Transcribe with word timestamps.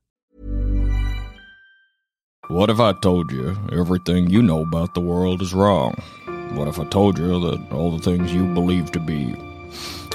What 2.47 2.71
if 2.71 2.79
I 2.79 2.93
told 2.93 3.33
you 3.33 3.57
everything 3.73 4.31
you 4.31 4.41
know 4.41 4.63
about 4.63 4.95
the 4.95 5.01
world 5.01 5.43
is 5.43 5.53
wrong? 5.53 6.01
What 6.53 6.69
if 6.69 6.79
I 6.79 6.85
told 6.85 7.19
you 7.19 7.41
that 7.41 7.73
all 7.73 7.91
the 7.91 7.99
things 7.99 8.33
you 8.33 8.47
believe 8.55 8.93
to 8.93 9.01
be 9.01 9.35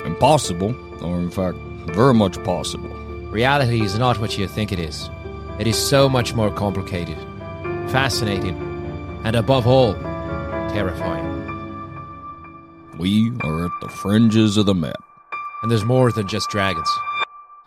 impossible 0.05 0.73
are 1.03 1.19
in 1.19 1.29
fact 1.29 1.57
very 1.87 2.13
much 2.13 2.41
possible? 2.45 2.95
Reality 3.33 3.81
is 3.81 3.99
not 3.99 4.21
what 4.21 4.37
you 4.37 4.47
think 4.47 4.71
it 4.71 4.79
is. 4.79 5.09
It 5.59 5.67
is 5.67 5.77
so 5.77 6.07
much 6.07 6.35
more 6.35 6.49
complicated, 6.49 7.17
fascinating, 7.89 8.55
and 9.25 9.35
above 9.35 9.67
all, 9.67 9.97
terrifying. 10.69 11.25
We 12.97 13.31
are 13.41 13.65
at 13.65 13.71
the 13.81 13.89
fringes 13.89 14.57
of 14.57 14.65
the 14.65 14.75
map. 14.75 15.03
And 15.61 15.71
there's 15.71 15.85
more 15.85 16.11
than 16.11 16.27
just 16.27 16.49
dragons. 16.49 16.89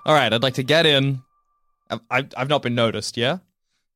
All 0.07 0.15
right, 0.15 0.33
I'd 0.33 0.43
like 0.43 0.55
to 0.55 0.63
get 0.63 0.87
in. 0.87 1.23
I've, 1.91 2.01
I've, 2.11 2.29
I've 2.37 2.49
not 2.49 2.63
been 2.63 2.75
noticed, 2.75 3.17
yeah? 3.17 3.39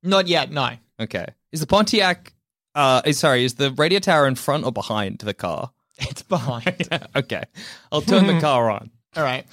Not 0.03 0.27
yet, 0.27 0.51
no. 0.51 0.71
Okay. 1.01 1.27
Is 1.53 1.61
the 1.61 1.67
Pontiac, 1.67 2.33
uh, 2.75 3.11
sorry, 3.13 3.45
is 3.45 3.55
the 3.55 3.71
radio 3.73 3.99
tower 4.01 4.27
in 4.27 4.35
front 4.35 4.65
or 4.65 4.73
behind 4.73 5.19
the 5.19 5.35
car? 5.35 5.71
It's 5.99 6.23
behind. 6.23 6.89
okay. 7.17 7.45
I'll 7.93 8.03
turn 8.03 8.27
the 8.27 8.41
car 8.41 8.69
on. 8.69 8.91
All 9.17 9.23
right. 9.23 9.47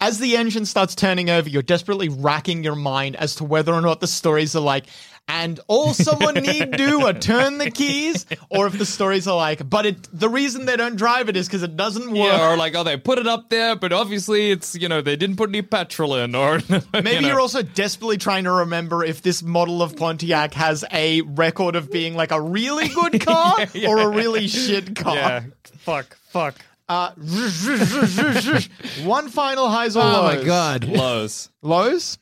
As 0.00 0.18
the 0.18 0.34
engine 0.36 0.64
starts 0.64 0.94
turning 0.94 1.28
over, 1.28 1.48
you're 1.48 1.62
desperately 1.62 2.08
racking 2.08 2.64
your 2.64 2.74
mind 2.74 3.16
as 3.16 3.34
to 3.36 3.44
whether 3.44 3.72
or 3.72 3.82
not 3.82 4.00
the 4.00 4.06
stories 4.06 4.56
are 4.56 4.60
like, 4.60 4.86
and 5.28 5.60
all 5.68 5.92
someone 5.94 6.34
need 6.34 6.70
do 6.72 7.06
are 7.06 7.12
turn 7.12 7.58
the 7.58 7.70
keys, 7.70 8.24
or 8.48 8.66
if 8.66 8.78
the 8.78 8.86
stories 8.86 9.28
are 9.28 9.36
like, 9.36 9.68
but 9.68 9.86
it 9.86 10.08
the 10.12 10.28
reason 10.28 10.64
they 10.66 10.76
don't 10.76 10.96
drive 10.96 11.28
it 11.28 11.36
is 11.36 11.46
because 11.46 11.62
it 11.62 11.76
doesn't 11.76 12.06
work. 12.10 12.16
Yeah, 12.32 12.50
or 12.52 12.56
like, 12.56 12.74
oh, 12.74 12.82
they 12.82 12.96
put 12.96 13.18
it 13.18 13.26
up 13.26 13.50
there, 13.50 13.76
but 13.76 13.92
obviously 13.92 14.50
it's, 14.50 14.74
you 14.74 14.88
know, 14.88 15.00
they 15.02 15.16
didn't 15.16 15.36
put 15.36 15.50
any 15.50 15.62
petrol 15.62 16.14
in, 16.16 16.34
or. 16.34 16.60
Maybe 16.92 17.10
you 17.10 17.20
know. 17.20 17.28
you're 17.28 17.40
also 17.40 17.62
desperately 17.62 18.16
trying 18.16 18.44
to 18.44 18.52
remember 18.52 19.04
if 19.04 19.22
this 19.22 19.42
model 19.42 19.82
of 19.82 19.96
Pontiac 19.96 20.54
has 20.54 20.84
a 20.92 21.20
record 21.22 21.76
of 21.76 21.90
being 21.92 22.14
like 22.14 22.32
a 22.32 22.40
really 22.40 22.88
good 22.88 23.20
car 23.24 23.66
Yeah, 23.74 23.90
or 23.90 23.98
a 23.98 24.08
really 24.08 24.48
shit 24.48 24.96
car. 24.96 25.14
Yeah. 25.14 25.42
Fuck, 25.80 26.16
fuck. 26.28 26.54
Uh, 26.88 27.10
one 29.04 29.28
final 29.28 29.68
highs 29.68 29.94
or 29.94 30.02
Oh 30.02 30.06
lows. 30.06 30.36
my 30.38 30.44
god. 30.44 30.84
Lows. 30.84 31.50
Lows? 31.60 32.18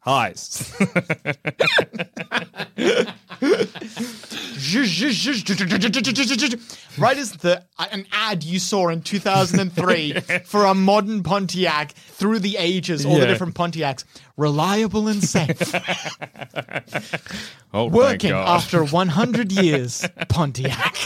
Highs. 0.00 0.72
Right 6.98 7.18
as 7.18 7.32
the 7.32 7.62
uh, 7.78 7.86
an 7.92 8.06
ad 8.12 8.42
you 8.44 8.58
saw 8.58 8.88
in 8.88 9.02
2003 9.02 10.12
for 10.44 10.64
a 10.64 10.74
modern 10.74 11.22
Pontiac 11.22 11.92
through 11.92 12.38
the 12.40 12.56
ages, 12.58 13.04
all 13.04 13.14
the 13.14 13.20
Yeah. 13.20 13.26
different 13.26 13.54
Pontiacs, 13.54 14.04
reliable 14.36 15.08
and 15.08 15.22
safe, 15.22 15.74
oh, 17.74 17.86
working 17.86 18.30
thank 18.32 18.46
God. 18.46 18.56
after 18.56 18.84
100 18.84 19.52
years. 19.52 20.06
Pontiac. 20.28 20.96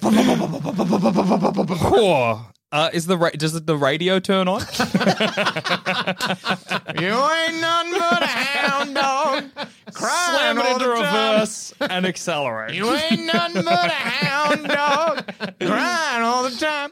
Whoa. 0.02 2.40
Uh, 2.72 2.88
is 2.92 3.06
the 3.06 3.16
ra- 3.18 3.30
does 3.30 3.60
the 3.60 3.76
radio 3.76 4.20
turn 4.20 4.46
on? 4.48 4.60
You 7.00 7.08
ain't 7.08 7.60
nothing 7.60 7.92
but 7.98 8.22
a 8.22 8.26
hound 8.26 8.94
dog. 8.94 9.44
Crying 9.92 10.36
Slam 10.36 10.58
it 10.58 10.64
all 10.66 10.72
into 10.74 10.88
the 10.88 10.94
time. 10.94 11.32
reverse 11.34 11.72
and 11.80 12.06
accelerate. 12.06 12.74
You 12.74 12.90
ain't 12.94 13.26
nothing 13.26 13.64
but 13.64 13.86
a 13.86 13.92
hound 13.92 14.68
dog. 14.68 15.24
Crying 15.60 16.22
all 16.22 16.42
the 16.44 16.56
time. 16.56 16.90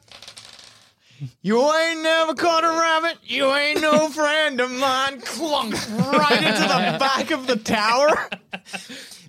You 1.43 1.61
ain't 1.72 2.03
never 2.03 2.34
caught 2.34 2.65
a 2.65 2.69
rabbit. 2.69 3.19
You 3.25 3.53
ain't 3.55 3.81
no 3.83 4.09
friend 4.09 4.61
of 4.61 4.71
mine. 4.71 5.21
Clunk 5.21 5.75
right 5.97 6.43
into 6.43 6.62
the 6.62 6.97
back 6.99 7.31
of 7.31 7.47
the 7.47 7.56
tower. 7.56 8.28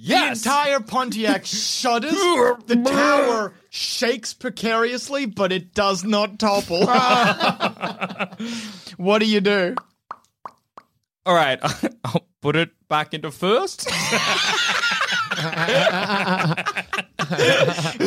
Yes. 0.02 0.44
The 0.44 0.50
entire 0.50 0.80
Pontiac 0.80 1.42
shudders. 1.46 2.14
The 2.14 2.82
tower 2.86 3.54
shakes 3.70 4.34
precariously, 4.34 5.26
but 5.26 5.52
it 5.52 5.74
does 5.74 6.06
not 6.06 6.40
topple. 6.40 6.86
Ah. 6.88 8.30
what 8.98 9.20
do 9.20 9.26
you 9.26 9.42
do? 9.42 9.76
All 11.26 11.36
right, 11.36 11.60
I'll 12.06 12.26
put 12.42 12.56
it 12.56 12.72
back 12.88 13.14
into 13.14 13.30
first. 13.30 13.90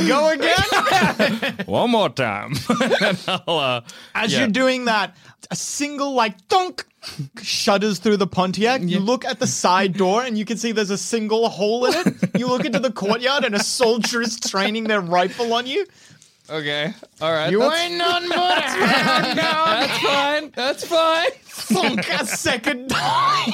Go 0.09 0.31
again? 0.31 1.57
One 1.67 1.91
more 1.91 2.09
time. 2.09 2.55
and 3.01 3.19
I'll, 3.29 3.59
uh, 3.59 3.81
As 4.15 4.33
yeah. 4.33 4.41
you're 4.41 4.49
doing 4.49 4.87
that, 4.87 5.17
a 5.51 5.57
single 5.57 6.15
like 6.15 6.41
thunk 6.49 6.85
shudders 7.43 7.99
through 7.99 8.17
the 8.17 8.27
Pontiac. 8.27 8.83
You 8.83 8.99
look 9.01 9.25
at 9.25 9.39
the 9.39 9.47
side 9.47 9.95
door 9.95 10.23
and 10.23 10.37
you 10.39 10.45
can 10.45 10.57
see 10.57 10.73
there's 10.73 10.91
a 10.91 10.99
single 10.99 11.49
hole 11.49 11.87
in 11.87 11.95
it. 11.95 12.39
You 12.39 12.47
look 12.47 12.65
into 12.65 12.79
the 12.79 12.93
courtyard 12.93 13.45
and 13.45 13.55
a 13.55 13.63
soldier 13.63 14.23
is 14.23 14.39
training 14.39 14.85
their 14.85 15.01
rifle 15.01 15.53
on 15.53 15.67
you. 15.67 15.87
Okay. 16.51 16.93
All 17.21 17.33
right. 17.33 17.51
You 17.51 17.61
that's, 17.61 17.81
ain't 17.81 17.95
none 17.97 18.29
but 18.29 18.37
a 18.37 18.71
that's 19.35 19.99
fine. 19.99 20.53
That's 20.55 20.85
fine. 20.85 21.31
Thunk 21.45 22.09
a 22.09 22.27
second 22.27 22.89
time. 22.89 23.53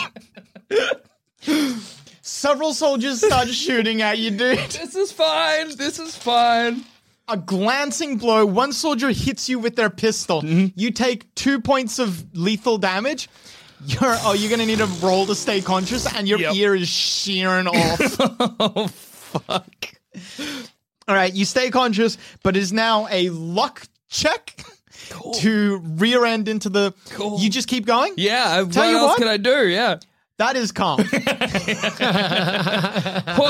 Several 2.29 2.75
soldiers 2.75 3.25
start 3.25 3.49
shooting 3.55 4.03
at 4.03 4.19
you, 4.19 4.31
dude. 4.31 4.59
This 4.59 4.95
is 4.95 5.11
fine. 5.11 5.75
This 5.77 5.99
is 5.99 6.15
fine. 6.15 6.85
A 7.27 7.37
glancing 7.39 8.17
blow, 8.19 8.45
one 8.47 8.73
soldier 8.73 9.11
hits 9.11 9.49
you 9.49 9.59
with 9.59 9.77
their 9.77 9.89
pistol. 9.91 10.43
Mm-hmm. 10.43 10.79
You 10.79 10.91
take 10.91 11.35
two 11.35 11.59
points 11.61 11.99
of 11.99 12.25
lethal 12.37 12.77
damage. 12.79 13.29
You're 13.87 14.17
oh, 14.25 14.35
you're 14.35 14.51
gonna 14.51 14.67
need 14.67 14.81
a 14.81 14.87
roll 15.03 15.25
to 15.27 15.35
stay 15.35 15.61
conscious, 15.63 16.13
and 16.15 16.29
your 16.29 16.39
Yep. 16.39 16.55
ear 16.55 16.75
is 16.75 16.89
shearing 16.89 17.67
off. 17.69 18.17
Oh 18.61 18.87
fuck. 18.89 19.87
All 21.09 21.15
right, 21.15 21.33
you 21.33 21.45
stay 21.45 21.71
conscious, 21.71 22.19
but 22.43 22.57
it 22.57 22.61
is 22.61 22.73
now 22.73 23.07
a 23.11 23.31
luck 23.31 23.87
check 24.11 24.63
to 25.37 25.79
rear 25.97 26.25
end 26.25 26.49
into 26.49 26.69
the. 26.69 26.93
Cool. 27.11 27.41
You 27.41 27.49
just 27.51 27.69
keep 27.69 27.87
going. 27.87 28.15
Yeah. 28.17 28.49
Tell 28.49 28.67
what 28.67 28.75
you 28.91 28.97
else 28.99 29.09
what. 29.11 29.19
can 29.19 29.29
I 29.29 29.37
do? 29.39 29.67
Yeah. 29.69 29.99
That 30.39 30.57
is 30.57 30.73
calm. 30.73 31.01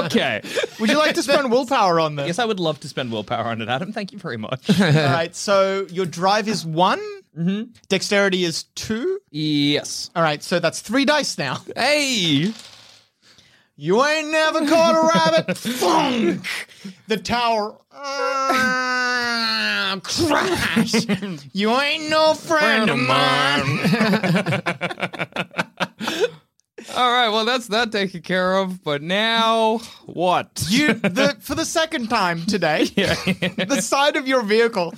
Okay. 0.08 0.40
Would 0.80 0.88
you 0.90 0.96
like 0.98 1.14
to 1.16 1.22
spend 1.22 1.50
willpower 1.50 2.00
on 2.00 2.16
this? 2.16 2.26
yes, 2.26 2.38
I 2.38 2.44
would 2.46 2.58
love 2.60 2.80
to 2.80 2.88
spend 2.88 3.12
willpower 3.12 3.44
on 3.44 3.60
it, 3.60 3.68
Adam. 3.68 3.92
Thank 3.92 4.10
you 4.12 4.18
very 4.18 4.38
much. 4.38 4.70
All 4.80 4.86
right, 4.90 5.34
so 5.36 5.86
your 5.90 6.06
drive 6.06 6.48
is 6.48 6.64
one. 6.64 6.98
Mm-hmm. 7.36 7.72
Dexterity 7.88 8.44
is 8.44 8.62
two. 8.74 9.20
yes. 9.30 10.10
All 10.16 10.22
right, 10.22 10.42
so 10.42 10.58
that's 10.60 10.80
three 10.80 11.04
dice 11.04 11.36
now. 11.38 11.58
Hey. 11.76 12.52
You 13.76 14.02
ain't 14.04 14.30
never 14.30 14.66
caught 14.66 14.94
a 14.96 15.02
rabbit. 15.14 15.56
Thunk! 15.56 16.44
The 17.06 17.16
tower. 17.18 17.76
ah, 17.92 20.00
crash. 20.02 20.94
You 21.52 21.70
ain't 21.78 22.10
no 22.10 22.34
friend 22.34 22.90
of 22.90 22.98
mine. 22.98 23.78
All 26.96 27.12
right, 27.12 27.28
well 27.28 27.44
that's 27.44 27.68
that 27.68 27.92
taken 27.92 28.22
care 28.22 28.56
of. 28.58 28.82
But 28.82 29.02
now 29.02 29.78
what? 30.06 30.64
You 30.68 30.94
the 30.94 31.36
for 31.40 31.54
the 31.54 31.64
second 31.64 32.08
time 32.08 32.44
today, 32.46 32.84
the 32.86 33.80
side 33.82 34.16
of 34.16 34.26
your 34.26 34.42
vehicle, 34.42 34.94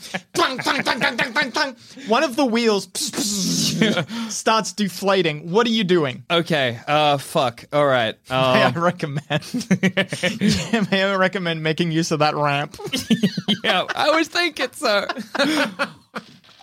one 2.06 2.22
of 2.24 2.36
the 2.36 2.46
wheels 2.46 2.88
starts 4.32 4.72
deflating. 4.72 5.50
What 5.50 5.66
are 5.66 5.70
you 5.70 5.84
doing? 5.84 6.24
Okay. 6.30 6.78
Uh, 6.86 7.18
fuck. 7.18 7.64
All 7.72 7.86
right. 7.86 8.14
May 8.30 8.36
I 8.36 8.64
Um, 8.66 8.74
recommend? 8.82 9.44
Yeah, 10.40 10.84
may 10.90 11.02
I 11.04 11.14
recommend 11.16 11.62
making 11.62 11.90
use 11.92 12.10
of 12.12 12.20
that 12.20 12.34
ramp? 12.36 12.76
yeah, 13.64 13.84
I 13.94 14.10
was 14.10 14.28
thinking 14.28 14.68
so. 14.72 15.06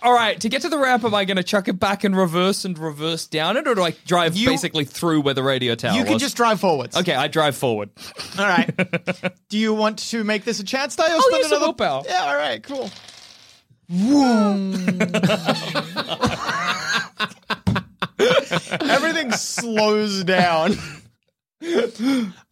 All 0.02 0.12
right, 0.12 0.38
to 0.40 0.48
get 0.48 0.62
to 0.62 0.68
the 0.68 0.78
ramp, 0.78 1.04
am 1.04 1.14
I 1.14 1.24
going 1.24 1.38
to 1.38 1.42
chuck 1.42 1.66
it 1.66 1.80
back 1.80 2.04
in 2.04 2.14
reverse 2.14 2.64
and 2.64 2.78
reverse 2.78 3.26
down 3.26 3.56
it, 3.56 3.66
or 3.66 3.74
do 3.74 3.82
I 3.82 3.94
drive 4.06 4.36
You- 4.36 4.48
basically 4.48 4.84
through 4.84 5.22
where 5.22 5.34
the 5.34 5.42
radio 5.42 5.74
tower 5.74 5.96
You 5.96 6.04
can 6.04 6.14
was? 6.14 6.22
just 6.22 6.36
drive 6.36 6.60
forwards. 6.60 6.96
Okay, 6.96 7.14
I 7.14 7.26
drive 7.28 7.56
forward. 7.56 7.90
All 8.38 8.46
right. 8.46 8.70
Do 9.48 9.58
you 9.58 9.74
want 9.74 9.98
to 10.10 10.22
make 10.24 10.44
this 10.44 10.60
a 10.60 10.64
chance 10.64 10.96
or 10.98 11.02
I'll 11.02 11.16
oh, 11.16 11.20
spend 11.20 11.38
use 11.38 11.48
some 11.48 11.56
another 11.56 11.66
willpower. 11.66 12.02
Yeah. 12.06 12.24
All 12.26 12.36
right. 12.36 12.62
Cool. 12.62 12.90
Everything 18.80 19.32
slows 19.32 20.24
down. 20.24 20.76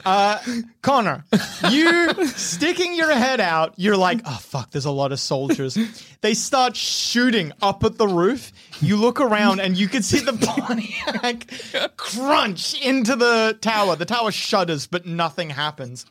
Uh, 0.05 0.39
Connor, 0.83 1.25
you 1.71 2.27
sticking 2.27 2.95
your 2.95 3.13
head 3.13 3.41
out, 3.41 3.75
you're 3.77 3.97
like, 3.97 4.21
oh 4.25 4.39
fuck, 4.43 4.71
there's 4.73 4.85
a 4.85 4.91
lot 4.91 5.13
of 5.13 5.21
soldiers. 5.21 5.79
They 6.23 6.35
start 6.35 6.75
shooting 6.77 7.53
up 7.63 7.85
at 7.85 7.99
the 7.99 8.09
roof. 8.09 8.53
You 8.81 8.97
look 8.97 9.21
around 9.21 9.61
and 9.61 9.77
you 9.77 9.87
can 9.89 10.03
see 10.03 10.19
the 10.21 10.33
Pontiac 10.33 11.97
crunch 11.97 12.81
into 12.81 13.15
the 13.17 13.57
tower. 13.61 13.95
The 13.97 14.07
tower 14.07 14.33
shudders, 14.33 14.87
but 14.87 15.07
nothing 15.07 15.51
happens. 15.51 16.05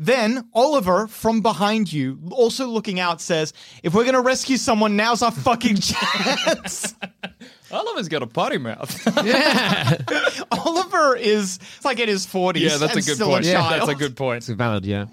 Then 0.00 0.48
Oliver 0.54 1.08
from 1.08 1.40
behind 1.40 1.92
you, 1.92 2.20
also 2.30 2.68
looking 2.68 3.00
out, 3.00 3.20
says, 3.20 3.52
If 3.82 3.94
we're 3.94 4.04
gonna 4.04 4.20
rescue 4.20 4.56
someone, 4.56 4.94
now's 4.94 5.22
our 5.22 5.32
fucking 5.32 5.76
chance. 5.80 6.94
Oliver's 7.70 8.08
got 8.08 8.22
a 8.22 8.26
potty 8.26 8.58
mouth. 8.58 8.96
Oliver 11.08 11.16
is 11.16 11.58
it's 11.76 11.84
like 11.84 11.98
in 12.00 12.08
his 12.08 12.26
40s. 12.26 12.60
yeah, 12.60 12.76
that's 12.76 12.96
a 12.96 13.02
good 13.02 13.18
point. 13.24 13.44
A 13.46 13.48
Yeah, 13.48 13.68
that's 13.70 13.88
a 13.88 13.94
good 13.94 14.16
point. 14.16 14.38
It's 14.38 14.48
valid, 14.48 14.84
yeah. 14.84 15.06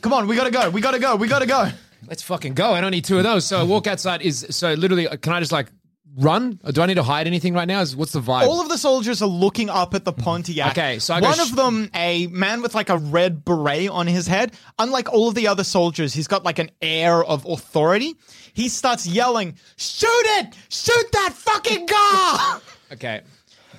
Come 0.00 0.12
on, 0.12 0.26
we 0.26 0.36
gotta 0.36 0.50
go. 0.50 0.70
We 0.70 0.80
gotta 0.80 0.98
go. 0.98 1.16
We 1.16 1.28
gotta 1.28 1.46
go. 1.46 1.68
Let's 2.06 2.22
fucking 2.22 2.54
go. 2.54 2.72
I 2.72 2.80
don't 2.80 2.90
need 2.90 3.04
two 3.04 3.18
of 3.18 3.24
those. 3.24 3.44
So 3.46 3.58
I 3.60 3.62
walk 3.62 3.86
outside. 3.86 4.22
Is 4.22 4.46
so 4.50 4.72
literally. 4.74 5.06
uh, 5.06 5.16
Can 5.16 5.32
I 5.32 5.40
just 5.40 5.52
like 5.52 5.68
run? 6.16 6.60
Or 6.64 6.72
do 6.72 6.82
I 6.82 6.86
need 6.86 6.94
to 6.94 7.02
hide 7.04 7.26
anything 7.28 7.54
right 7.54 7.66
now? 7.68 7.80
Is 7.80 7.94
what's 7.94 8.12
the 8.12 8.20
vibe? 8.20 8.42
All 8.42 8.60
of 8.60 8.68
the 8.68 8.76
soldiers 8.78 9.22
are 9.22 9.28
looking 9.28 9.70
up 9.70 9.94
at 9.94 10.04
the 10.04 10.12
Pontiac. 10.12 10.72
Okay, 10.72 10.98
so 10.98 11.14
I 11.14 11.20
go 11.20 11.26
one 11.28 11.36
sh- 11.36 11.50
of 11.50 11.56
them, 11.56 11.90
a 11.94 12.26
man 12.26 12.60
with 12.62 12.74
like 12.74 12.88
a 12.88 12.98
red 12.98 13.44
beret 13.44 13.88
on 13.88 14.06
his 14.08 14.26
head. 14.26 14.52
Unlike 14.80 15.12
all 15.12 15.28
of 15.28 15.34
the 15.36 15.46
other 15.48 15.64
soldiers, 15.64 16.12
he's 16.12 16.26
got 16.26 16.44
like 16.44 16.58
an 16.58 16.70
air 16.80 17.22
of 17.22 17.46
authority. 17.46 18.14
He 18.52 18.68
starts 18.68 19.06
yelling, 19.06 19.54
"Shoot 19.76 20.08
it! 20.38 20.54
Shoot 20.68 21.12
that 21.12 21.32
fucking 21.34 21.86
car!" 21.86 22.60
okay. 22.92 23.20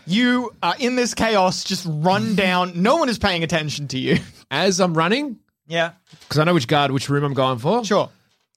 You 0.05 0.53
are 0.61 0.75
in 0.79 0.95
this 0.95 1.13
chaos. 1.13 1.63
Just 1.63 1.85
run 1.89 2.35
down. 2.45 2.81
No 2.81 2.97
one 2.97 3.09
is 3.09 3.17
paying 3.17 3.43
attention 3.43 3.87
to 3.89 3.97
you. 3.99 4.17
As 4.51 4.79
I'm 4.79 4.93
running, 4.93 5.37
Yeah, 5.67 5.91
because 6.21 6.39
I 6.39 6.43
know 6.43 6.53
which 6.53 6.67
guard, 6.67 6.91
which 6.91 7.09
room 7.09 7.23
I'm 7.23 7.33
going 7.33 7.59
for. 7.59 7.83
sure. 7.85 8.09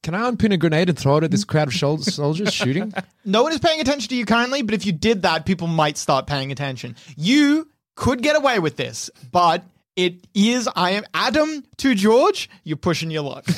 Can 0.02 0.14
I 0.14 0.28
unpin 0.28 0.52
a 0.52 0.56
grenade 0.56 0.88
and 0.88 0.96
throw 0.96 1.16
it 1.16 1.24
at 1.24 1.30
this 1.32 1.44
crowd 1.44 1.66
of 1.68 1.74
shol- 1.74 2.00
soldiers 2.12 2.52
shooting? 2.52 2.92
No 3.24 3.42
one 3.42 3.52
is 3.52 3.58
paying 3.58 3.80
attention 3.80 4.08
to 4.10 4.14
you 4.14 4.24
currently, 4.24 4.62
but 4.62 4.74
if 4.74 4.86
you 4.86 4.92
did 4.92 5.22
that, 5.22 5.46
people 5.46 5.66
might 5.66 5.96
start 5.98 6.26
paying 6.28 6.52
attention. 6.52 6.94
You 7.16 7.68
could 7.96 8.22
get 8.22 8.36
away 8.36 8.60
with 8.60 8.76
this, 8.76 9.10
but 9.32 9.64
it 9.96 10.26
is 10.34 10.68
I 10.76 10.90
am 10.92 11.04
Adam 11.14 11.64
to 11.78 11.94
George. 11.96 12.48
You're 12.62 12.76
pushing 12.76 13.10
your 13.10 13.22
luck. 13.22 13.46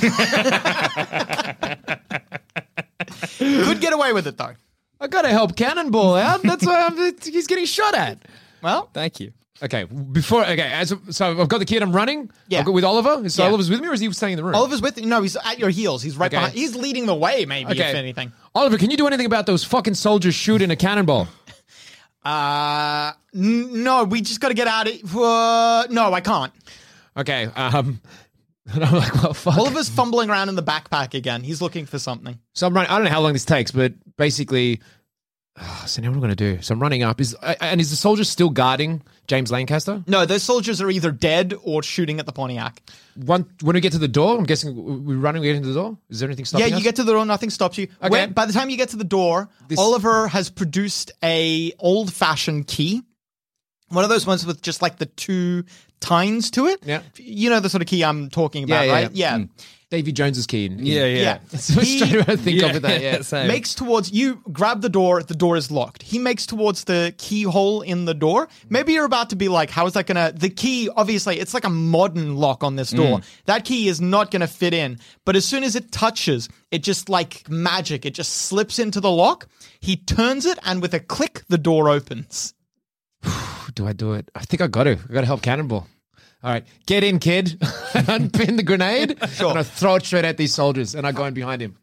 could 3.38 3.80
get 3.80 3.92
away 3.92 4.12
with 4.12 4.26
it 4.26 4.36
though. 4.38 4.54
I 5.00 5.06
gotta 5.06 5.28
help 5.28 5.56
Cannonball 5.56 6.14
out. 6.16 6.42
That's 6.42 6.66
why 6.66 6.86
I'm, 6.86 6.96
he's 7.22 7.46
getting 7.46 7.64
shot 7.66 7.94
at. 7.94 8.18
Well, 8.62 8.90
Thank 8.92 9.20
you. 9.20 9.32
Okay, 9.60 9.84
before 9.84 10.42
okay, 10.44 10.60
as 10.72 10.94
so 11.10 11.40
I've 11.40 11.48
got 11.48 11.58
the 11.58 11.64
kid. 11.64 11.82
I'm 11.82 11.90
running. 11.92 12.30
Yeah. 12.46 12.60
I've 12.60 12.64
got 12.64 12.74
with 12.74 12.84
Oliver. 12.84 13.28
So 13.28 13.42
Yeah. 13.42 13.48
Oliver's 13.48 13.68
with 13.68 13.80
me, 13.80 13.88
or 13.88 13.92
is 13.92 13.98
he 14.00 14.12
staying 14.12 14.34
in 14.34 14.36
the 14.36 14.44
room? 14.44 14.54
Oliver's 14.54 14.80
with 14.80 14.98
you. 14.98 15.06
No, 15.06 15.20
he's 15.20 15.36
at 15.36 15.58
your 15.58 15.70
heels. 15.70 16.00
He's 16.00 16.16
right 16.16 16.26
Okay. 16.26 16.36
behind. 16.36 16.54
He's 16.54 16.76
leading 16.76 17.06
the 17.06 17.14
way, 17.14 17.44
maybe 17.44 17.72
if 17.72 17.80
anything. 17.80 18.32
Oliver, 18.54 18.78
can 18.78 18.90
you 18.92 18.96
do 18.96 19.08
anything 19.08 19.26
about 19.26 19.46
those 19.46 19.64
fucking 19.64 19.94
soldiers 19.94 20.34
shooting 20.36 20.70
a 20.70 20.76
cannonball? 20.76 21.26
Uh, 22.24 23.12
n- 23.34 23.82
no, 23.84 24.04
we 24.04 24.20
just 24.20 24.40
got 24.40 24.48
to 24.48 24.54
get 24.54 24.66
out 24.66 24.86
of. 24.86 25.16
Uh, 25.16 25.86
no, 25.88 26.12
I 26.12 26.20
can't. 26.20 26.52
Okay. 27.16 27.46
Um, 27.46 28.00
and 28.74 28.84
I'm 28.84 28.94
like, 28.94 29.14
well, 29.22 29.32
fuck. 29.32 29.56
Oliver's 29.56 29.88
fumbling 29.88 30.28
around 30.28 30.48
in 30.50 30.54
the 30.54 30.62
backpack 30.62 31.14
again. 31.14 31.42
He's 31.42 31.62
looking 31.62 31.86
for 31.86 31.98
something. 31.98 32.38
So 32.54 32.66
I'm 32.66 32.74
running. 32.74 32.90
I 32.90 32.96
don't 32.96 33.04
know 33.04 33.10
how 33.10 33.20
long 33.20 33.32
this 33.32 33.46
takes, 33.46 33.70
but 33.70 33.94
basically, 34.18 34.80
ah, 35.56 35.84
so 35.86 36.02
now 36.02 36.08
what 36.08 36.14
am 36.14 36.18
I 36.18 36.26
going 36.26 36.36
to 36.36 36.56
do? 36.56 36.62
So 36.62 36.74
I'm 36.74 36.80
running 36.82 37.02
up. 37.02 37.18
Is 37.20 37.34
and 37.42 37.80
is 37.80 37.88
the 37.90 37.96
soldier 37.96 38.24
still 38.24 38.50
guarding 38.50 39.02
James 39.26 39.50
Lancaster? 39.50 40.02
No, 40.06 40.26
those 40.26 40.42
soldiers 40.42 40.82
are 40.82 40.90
either 40.90 41.10
dead 41.10 41.54
or 41.62 41.82
shooting 41.82 42.20
at 42.20 42.26
the 42.26 42.32
Pontiac. 42.32 42.82
One 43.16 43.46
when 43.62 43.74
we 43.74 43.80
get 43.80 43.92
to 43.92 43.98
the 43.98 44.06
door, 44.08 44.36
I'm 44.36 44.44
guessing 44.44 44.74
we're 45.06 45.16
running. 45.16 45.40
We 45.40 45.48
get 45.48 45.56
into 45.56 45.68
the 45.68 45.74
door. 45.74 45.96
Is 46.10 46.20
there 46.20 46.28
anything 46.28 46.44
stopping 46.44 46.66
yeah, 46.66 46.70
you 46.70 46.76
us? 46.78 46.82
get 46.82 46.96
to 46.96 47.04
the 47.04 47.12
door, 47.12 47.24
nothing 47.24 47.48
stops 47.50 47.78
you. 47.78 47.88
Okay. 48.02 48.10
When- 48.10 48.32
by 48.32 48.44
the 48.44 48.52
time 48.52 48.68
you 48.68 48.76
get 48.76 48.90
to 48.90 48.96
the 48.96 49.04
door, 49.04 49.48
This- 49.68 49.78
Oliver 49.78 50.28
has 50.28 50.50
produced 50.50 51.12
a 51.22 51.72
old 51.78 52.12
fashioned 52.12 52.66
key. 52.66 53.02
One 53.90 54.04
of 54.04 54.10
those 54.10 54.26
ones 54.26 54.44
with 54.44 54.60
just 54.62 54.82
like 54.82 54.98
the 54.98 55.06
two 55.06 55.64
tines 56.00 56.50
to 56.52 56.66
it. 56.66 56.80
Yeah. 56.84 57.02
You 57.16 57.50
know 57.50 57.60
the 57.60 57.70
sort 57.70 57.82
of 57.82 57.88
key 57.88 58.04
I'm 58.04 58.30
talking 58.30 58.64
about, 58.64 58.82
Yeah, 58.82 58.84
yeah, 58.84 58.92
right? 58.92 59.10
yeah. 59.12 59.36
Yeah. 59.36 59.44
Mm. 59.44 59.48
Davy 59.90 60.12
Jones's 60.12 60.46
key. 60.46 60.66
in- 60.66 60.84
Yeah, 60.84 61.06
yeah. 61.06 61.20
Yeah. 61.22 61.38
So 61.58 61.80
He 61.80 61.96
straight 61.98 62.14
away 62.16 62.24
I 62.28 62.36
think 62.36 62.60
yeah, 62.60 62.66
of 62.66 62.76
it 62.76 62.82
that. 62.82 63.00
Yeah. 63.00 63.22
same. 63.22 63.48
makes 63.48 63.74
towards 63.74 64.12
you 64.12 64.42
grab 64.52 64.82
the 64.82 64.90
door 64.90 65.22
the 65.22 65.34
door 65.34 65.56
is 65.56 65.70
locked 65.70 66.02
he 66.02 66.18
makes 66.18 66.44
towards 66.46 66.84
the 66.84 67.14
keyhole 67.16 67.80
in 67.80 68.04
the 68.04 68.12
door 68.14 68.48
maybe 68.68 68.92
you're 68.92 69.06
about 69.06 69.30
to 69.30 69.36
be 69.36 69.48
like 69.48 69.70
how 69.70 69.86
is 69.86 69.94
that 69.94 70.06
gonna 70.06 70.30
the 70.32 70.50
key 70.50 70.90
obviously 70.96 71.38
it's 71.40 71.54
like 71.54 71.64
a 71.64 71.70
modern 71.70 72.36
lock 72.36 72.62
on 72.62 72.76
this 72.76 72.90
door 72.90 73.18
mm. 73.18 73.24
that 73.46 73.64
key 73.64 73.88
is 73.88 74.00
not 74.00 74.30
gonna 74.30 74.46
fit 74.46 74.74
in 74.74 74.98
but 75.24 75.36
as 75.36 75.44
soon 75.44 75.64
as 75.64 75.74
it 75.74 75.90
touches 75.90 76.48
it 76.70 76.82
just 76.82 77.08
like 77.08 77.48
magic 77.48 78.04
it 78.04 78.14
just 78.14 78.32
slips 78.32 78.78
into 78.78 79.00
the 79.00 79.10
lock 79.10 79.48
he 79.80 79.96
turns 79.96 80.44
it 80.44 80.58
and 80.64 80.82
with 80.82 80.92
a 80.92 81.00
click 81.00 81.42
the 81.48 81.58
door 81.58 81.88
opens 81.88 82.54
Do 83.78 83.86
I 83.86 83.92
do 83.92 84.14
it? 84.14 84.28
I 84.34 84.40
think 84.40 84.60
I 84.60 84.66
got 84.66 84.84
to. 84.84 84.98
I 85.08 85.12
got 85.12 85.20
to 85.20 85.26
help 85.26 85.40
Cannonball. 85.40 85.86
All 86.42 86.50
right, 86.52 86.64
get 86.86 87.04
in, 87.04 87.20
kid. 87.20 87.62
Unpin 87.94 88.56
the 88.56 88.64
grenade, 88.64 89.16
Sure. 89.30 89.50
and 89.50 89.58
I 89.60 89.62
throw 89.62 89.94
it 89.94 90.04
straight 90.04 90.24
at 90.24 90.36
these 90.36 90.52
soldiers, 90.52 90.96
and 90.96 91.06
I 91.06 91.12
go 91.12 91.24
in 91.26 91.32
behind 91.34 91.62
him. 91.62 91.76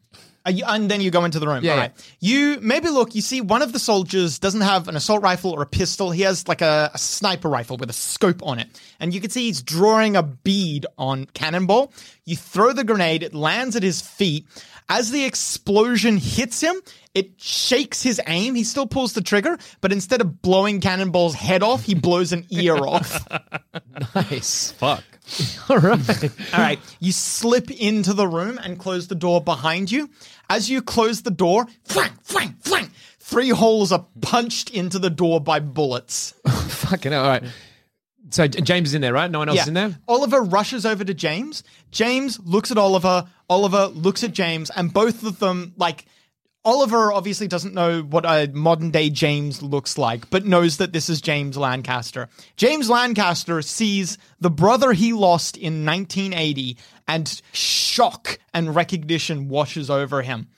You- 0.46 0.64
and 0.66 0.90
then 0.90 1.00
you 1.00 1.10
go 1.10 1.24
into 1.24 1.38
the 1.38 1.46
room. 1.48 1.64
Yeah, 1.64 1.72
All 1.72 1.78
yeah. 1.78 1.88
You 2.20 2.58
maybe 2.60 2.90
look, 2.90 3.14
you 3.14 3.22
see 3.22 3.40
one 3.40 3.62
of 3.62 3.72
the 3.72 3.78
soldiers 3.78 4.38
doesn't 4.38 4.60
have 4.60 4.88
an 4.88 4.94
assault 4.96 5.22
rifle 5.22 5.52
or 5.52 5.62
a 5.62 5.66
pistol. 5.66 6.10
He 6.10 6.20
has 6.22 6.46
like 6.48 6.60
a, 6.60 6.90
a 6.92 6.98
sniper 6.98 7.48
rifle 7.48 7.78
with 7.78 7.88
a 7.88 7.94
scope 7.94 8.42
on 8.42 8.58
it. 8.58 8.68
And 9.00 9.14
you 9.14 9.22
can 9.22 9.30
see 9.30 9.44
he's 9.46 9.62
drawing 9.62 10.16
a 10.16 10.22
bead 10.22 10.84
on 10.98 11.24
cannonball. 11.32 11.92
You 12.26 12.36
throw 12.36 12.72
the 12.74 12.84
grenade, 12.84 13.22
it 13.22 13.32
lands 13.34 13.74
at 13.74 13.82
his 13.82 14.02
feet. 14.02 14.46
As 14.88 15.10
the 15.10 15.24
explosion 15.24 16.16
hits 16.18 16.60
him, 16.60 16.76
it 17.16 17.40
shakes 17.40 18.02
his 18.02 18.20
aim. 18.26 18.54
He 18.54 18.62
still 18.62 18.86
pulls 18.86 19.14
the 19.14 19.22
trigger, 19.22 19.56
but 19.80 19.90
instead 19.90 20.20
of 20.20 20.42
blowing 20.42 20.80
Cannonball's 20.80 21.34
head 21.34 21.62
off, 21.62 21.84
he 21.84 21.94
blows 21.94 22.32
an 22.32 22.44
ear 22.50 22.76
off. 22.86 23.26
Nice. 24.14 24.72
Fuck. 24.72 25.02
All 25.70 25.78
right. 25.78 26.22
All 26.54 26.60
right. 26.60 26.78
You 27.00 27.12
slip 27.12 27.70
into 27.70 28.12
the 28.12 28.28
room 28.28 28.58
and 28.62 28.78
close 28.78 29.08
the 29.08 29.14
door 29.14 29.40
behind 29.42 29.90
you. 29.90 30.10
As 30.48 30.70
you 30.70 30.82
close 30.82 31.22
the 31.22 31.30
door, 31.30 31.66
flang, 31.84 32.12
flang, 32.22 32.54
flang, 32.60 32.90
three 33.18 33.48
holes 33.48 33.90
are 33.92 34.06
punched 34.20 34.70
into 34.70 34.98
the 34.98 35.10
door 35.10 35.40
by 35.40 35.58
bullets. 35.58 36.34
Fucking 36.48 37.12
hell. 37.12 37.24
All 37.24 37.30
right. 37.30 37.44
So 38.30 38.46
J- 38.46 38.60
James 38.60 38.90
is 38.90 38.94
in 38.94 39.00
there, 39.02 39.12
right? 39.12 39.30
No 39.30 39.38
one 39.38 39.48
else 39.48 39.62
is 39.62 39.68
in 39.68 39.74
there. 39.74 39.98
Oliver 40.06 40.42
rushes 40.42 40.84
over 40.84 41.02
to 41.02 41.14
James. 41.14 41.64
James 41.90 42.38
looks 42.40 42.70
at 42.70 42.78
Oliver. 42.78 43.26
Oliver 43.48 43.86
looks 43.86 44.22
at 44.24 44.32
James, 44.32 44.70
and 44.70 44.92
both 44.92 45.22
of 45.24 45.38
them, 45.38 45.72
like, 45.76 46.04
Oliver 46.66 47.12
obviously 47.12 47.46
doesn't 47.46 47.74
know 47.74 48.02
what 48.02 48.26
a 48.26 48.50
modern 48.52 48.90
day 48.90 49.08
James 49.08 49.62
looks 49.62 49.96
like, 49.96 50.28
but 50.30 50.44
knows 50.44 50.78
that 50.78 50.92
this 50.92 51.08
is 51.08 51.20
James 51.20 51.56
Lancaster. 51.56 52.28
James 52.56 52.90
Lancaster 52.90 53.62
sees 53.62 54.18
the 54.40 54.50
brother 54.50 54.92
he 54.92 55.12
lost 55.12 55.56
in 55.56 55.86
1980, 55.86 56.76
and 57.06 57.40
shock 57.52 58.40
and 58.52 58.74
recognition 58.74 59.48
washes 59.48 59.88
over 59.88 60.22
him. 60.22 60.48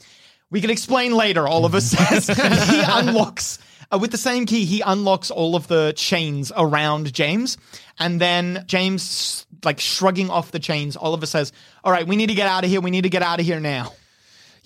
We 0.50 0.62
can 0.62 0.70
explain 0.70 1.12
later, 1.12 1.46
Oliver 1.46 1.80
says. 1.82 2.26
he 2.28 2.82
unlocks, 2.86 3.58
uh, 3.92 3.98
with 3.98 4.10
the 4.10 4.16
same 4.16 4.46
key, 4.46 4.64
he 4.64 4.80
unlocks 4.80 5.30
all 5.30 5.56
of 5.56 5.68
the 5.68 5.92
chains 5.94 6.50
around 6.56 7.12
James. 7.12 7.58
And 7.98 8.18
then 8.18 8.64
James, 8.66 9.46
like 9.62 9.78
shrugging 9.78 10.30
off 10.30 10.52
the 10.52 10.58
chains, 10.58 10.96
Oliver 10.96 11.26
says, 11.26 11.52
All 11.84 11.92
right, 11.92 12.06
we 12.06 12.16
need 12.16 12.28
to 12.28 12.34
get 12.34 12.48
out 12.48 12.64
of 12.64 12.70
here. 12.70 12.80
We 12.80 12.90
need 12.90 13.02
to 13.02 13.10
get 13.10 13.22
out 13.22 13.40
of 13.40 13.44
here 13.44 13.60
now. 13.60 13.92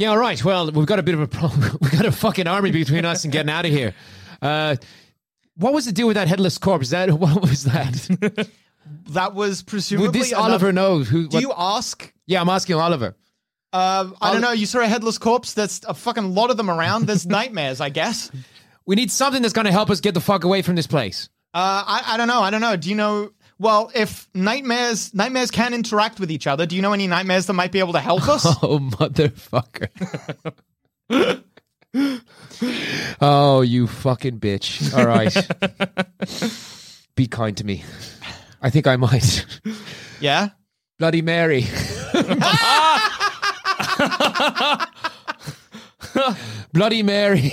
Yeah. 0.02 0.11
All 0.11 0.18
right. 0.18 0.44
Well, 0.44 0.71
we've 0.71 0.87
got 0.87 0.99
a 0.99 1.02
bit 1.02 1.14
of 1.14 1.21
a 1.21 1.28
problem. 1.28 1.78
We've 1.80 1.92
got 1.92 2.04
a 2.06 2.12
fucking 2.12 2.47
army 2.49 2.73
between 2.73 3.04
us 3.04 3.23
and 3.25 3.32
getting 3.32 3.50
out 3.50 3.64
of 3.64 3.71
here. 3.71 3.94
Uh, 4.40 4.76
What 5.56 5.73
was 5.73 5.85
the 5.85 5.92
deal 5.92 6.06
with 6.09 6.16
that 6.16 6.26
headless 6.28 6.59
corpse? 6.59 6.90
That 6.90 7.11
what 7.25 7.40
was 7.40 7.64
that? 7.64 8.49
That 9.11 9.32
was 9.35 9.62
presumably. 9.62 10.09
Would 10.09 10.14
this 10.14 10.32
another- 10.32 10.44
Oliver 10.50 10.73
know 10.73 10.99
who? 11.04 11.28
Do 11.28 11.37
what- 11.37 11.40
you 11.42 11.52
ask? 11.56 12.12
yeah, 12.26 12.40
I'm 12.40 12.49
asking 12.49 12.76
Oliver. 12.76 13.14
Uh, 13.73 14.11
I 14.21 14.32
don't 14.32 14.42
know. 14.42 14.50
You 14.50 14.66
saw 14.66 14.80
a 14.80 14.87
headless 14.88 15.18
corpse. 15.18 15.54
There's 15.54 15.80
a 15.87 15.94
fucking 15.94 16.35
lot 16.35 16.50
of 16.50 16.56
them 16.56 16.68
around. 16.68 17.06
There's 17.06 17.25
nightmares, 17.25 17.80
I 17.80 17.90
guess. 17.90 18.30
We 18.85 18.97
need 18.97 19.12
something 19.12 19.40
that's 19.40 19.54
going 19.54 19.66
to 19.66 19.73
help 19.73 19.88
us 19.88 20.00
get 20.00 20.14
the 20.14 20.21
fuck 20.21 20.42
away 20.42 20.62
from 20.62 20.75
this 20.75 20.88
place. 20.88 21.28
Uh, 21.54 21.85
I, 21.87 22.02
I 22.09 22.16
don't 22.16 22.26
know. 22.26 22.40
I 22.42 22.50
don't 22.50 22.61
know. 22.61 22.76
Do 22.76 22.90
you 22.90 22.97
know? 22.97 23.30
Well, 23.59 23.90
if 23.94 24.28
nightmares 24.35 25.14
nightmares 25.14 25.50
can 25.50 25.75
interact 25.75 26.21
with 26.21 26.30
each 26.30 26.47
other, 26.47 26.66
do 26.66 26.76
you 26.76 26.82
know 26.82 26.92
any 26.92 27.06
nightmares 27.06 27.47
that 27.47 27.52
might 27.52 27.73
be 27.73 27.78
able 27.78 27.92
to 27.94 28.00
help 28.00 28.28
us? 28.28 28.44
Oh, 28.62 28.78
motherfucker. 28.78 29.88
oh, 33.21 33.61
you 33.62 33.87
fucking 33.87 34.40
bitch. 34.40 34.97
All 34.97 35.06
right. 35.06 35.35
Be 37.16 37.26
kind 37.26 37.56
to 37.59 37.64
me. 37.64 37.85
I 38.62 38.71
think 38.71 38.87
I 38.87 38.97
might. 38.97 39.44
yeah. 40.21 40.49
Bloody 40.99 41.23
Mary. 41.23 41.66
Bloody 46.73 47.02
Mary. 47.02 47.50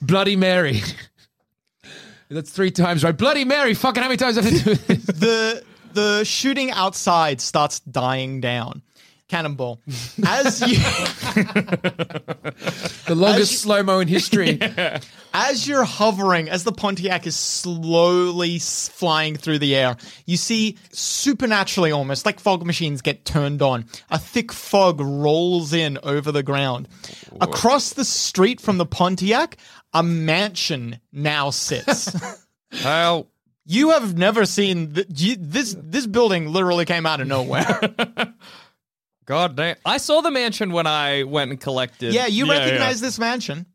Bloody 0.00 0.36
Mary. 0.36 0.80
That's 2.32 2.50
three 2.50 2.70
times 2.70 3.04
right. 3.04 3.16
Bloody 3.16 3.44
Mary. 3.44 3.74
Fucking 3.74 4.02
how 4.02 4.08
many 4.08 4.16
times 4.16 4.36
have 4.36 4.46
I 4.46 4.50
do 4.50 4.58
this? 4.74 5.04
The 5.06 5.62
the 5.92 6.24
shooting 6.24 6.70
outside 6.70 7.40
starts 7.40 7.80
dying 7.80 8.40
down. 8.40 8.82
Cannonball. 9.28 9.80
As 10.26 10.60
you 10.60 10.76
The 13.06 13.14
longest 13.14 13.60
slow 13.60 13.82
mo 13.82 14.00
in 14.00 14.08
history. 14.08 14.58
as 15.34 15.66
you're 15.66 15.84
hovering, 15.84 16.48
as 16.48 16.64
the 16.64 16.72
Pontiac 16.72 17.26
is 17.26 17.36
slowly 17.36 18.58
flying 18.58 19.36
through 19.36 19.58
the 19.58 19.74
air, 19.74 19.96
you 20.26 20.36
see 20.36 20.76
supernaturally 20.92 21.92
almost 21.92 22.26
like 22.26 22.40
fog 22.40 22.64
machines 22.66 23.02
get 23.02 23.24
turned 23.24 23.62
on. 23.62 23.86
A 24.10 24.18
thick 24.18 24.52
fog 24.52 25.00
rolls 25.00 25.72
in 25.72 25.98
over 26.02 26.32
the 26.32 26.42
ground. 26.42 26.88
Across 27.40 27.94
the 27.94 28.04
street 28.04 28.60
from 28.60 28.78
the 28.78 28.86
Pontiac, 28.86 29.56
a 29.92 30.02
mansion 30.02 31.00
now 31.12 31.50
sits. 31.50 32.14
How? 32.72 33.26
you 33.64 33.90
have 33.90 34.16
never 34.18 34.44
seen 34.44 34.92
th- 34.94 35.06
you, 35.14 35.36
this. 35.38 35.76
This 35.78 36.06
building 36.06 36.48
literally 36.52 36.84
came 36.84 37.06
out 37.06 37.20
of 37.20 37.28
nowhere. 37.28 37.80
God 39.24 39.54
damn. 39.56 39.76
I 39.84 39.98
saw 39.98 40.20
the 40.20 40.30
mansion 40.32 40.72
when 40.72 40.86
I 40.86 41.22
went 41.22 41.52
and 41.52 41.60
collected. 41.60 42.12
yeah, 42.12 42.26
you 42.26 42.46
Yeah, 42.46 42.58
recognize 42.58 43.00
this 43.00 43.18
mansion. 43.20 43.66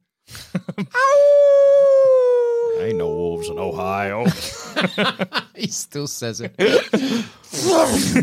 Ain't 2.79 2.97
no 2.97 3.07
wolves 3.07 3.49
in 3.49 3.57
Ohio. 3.57 4.25
he 5.55 5.67
still 5.67 6.05
says 6.07 6.39
it. 6.41 6.55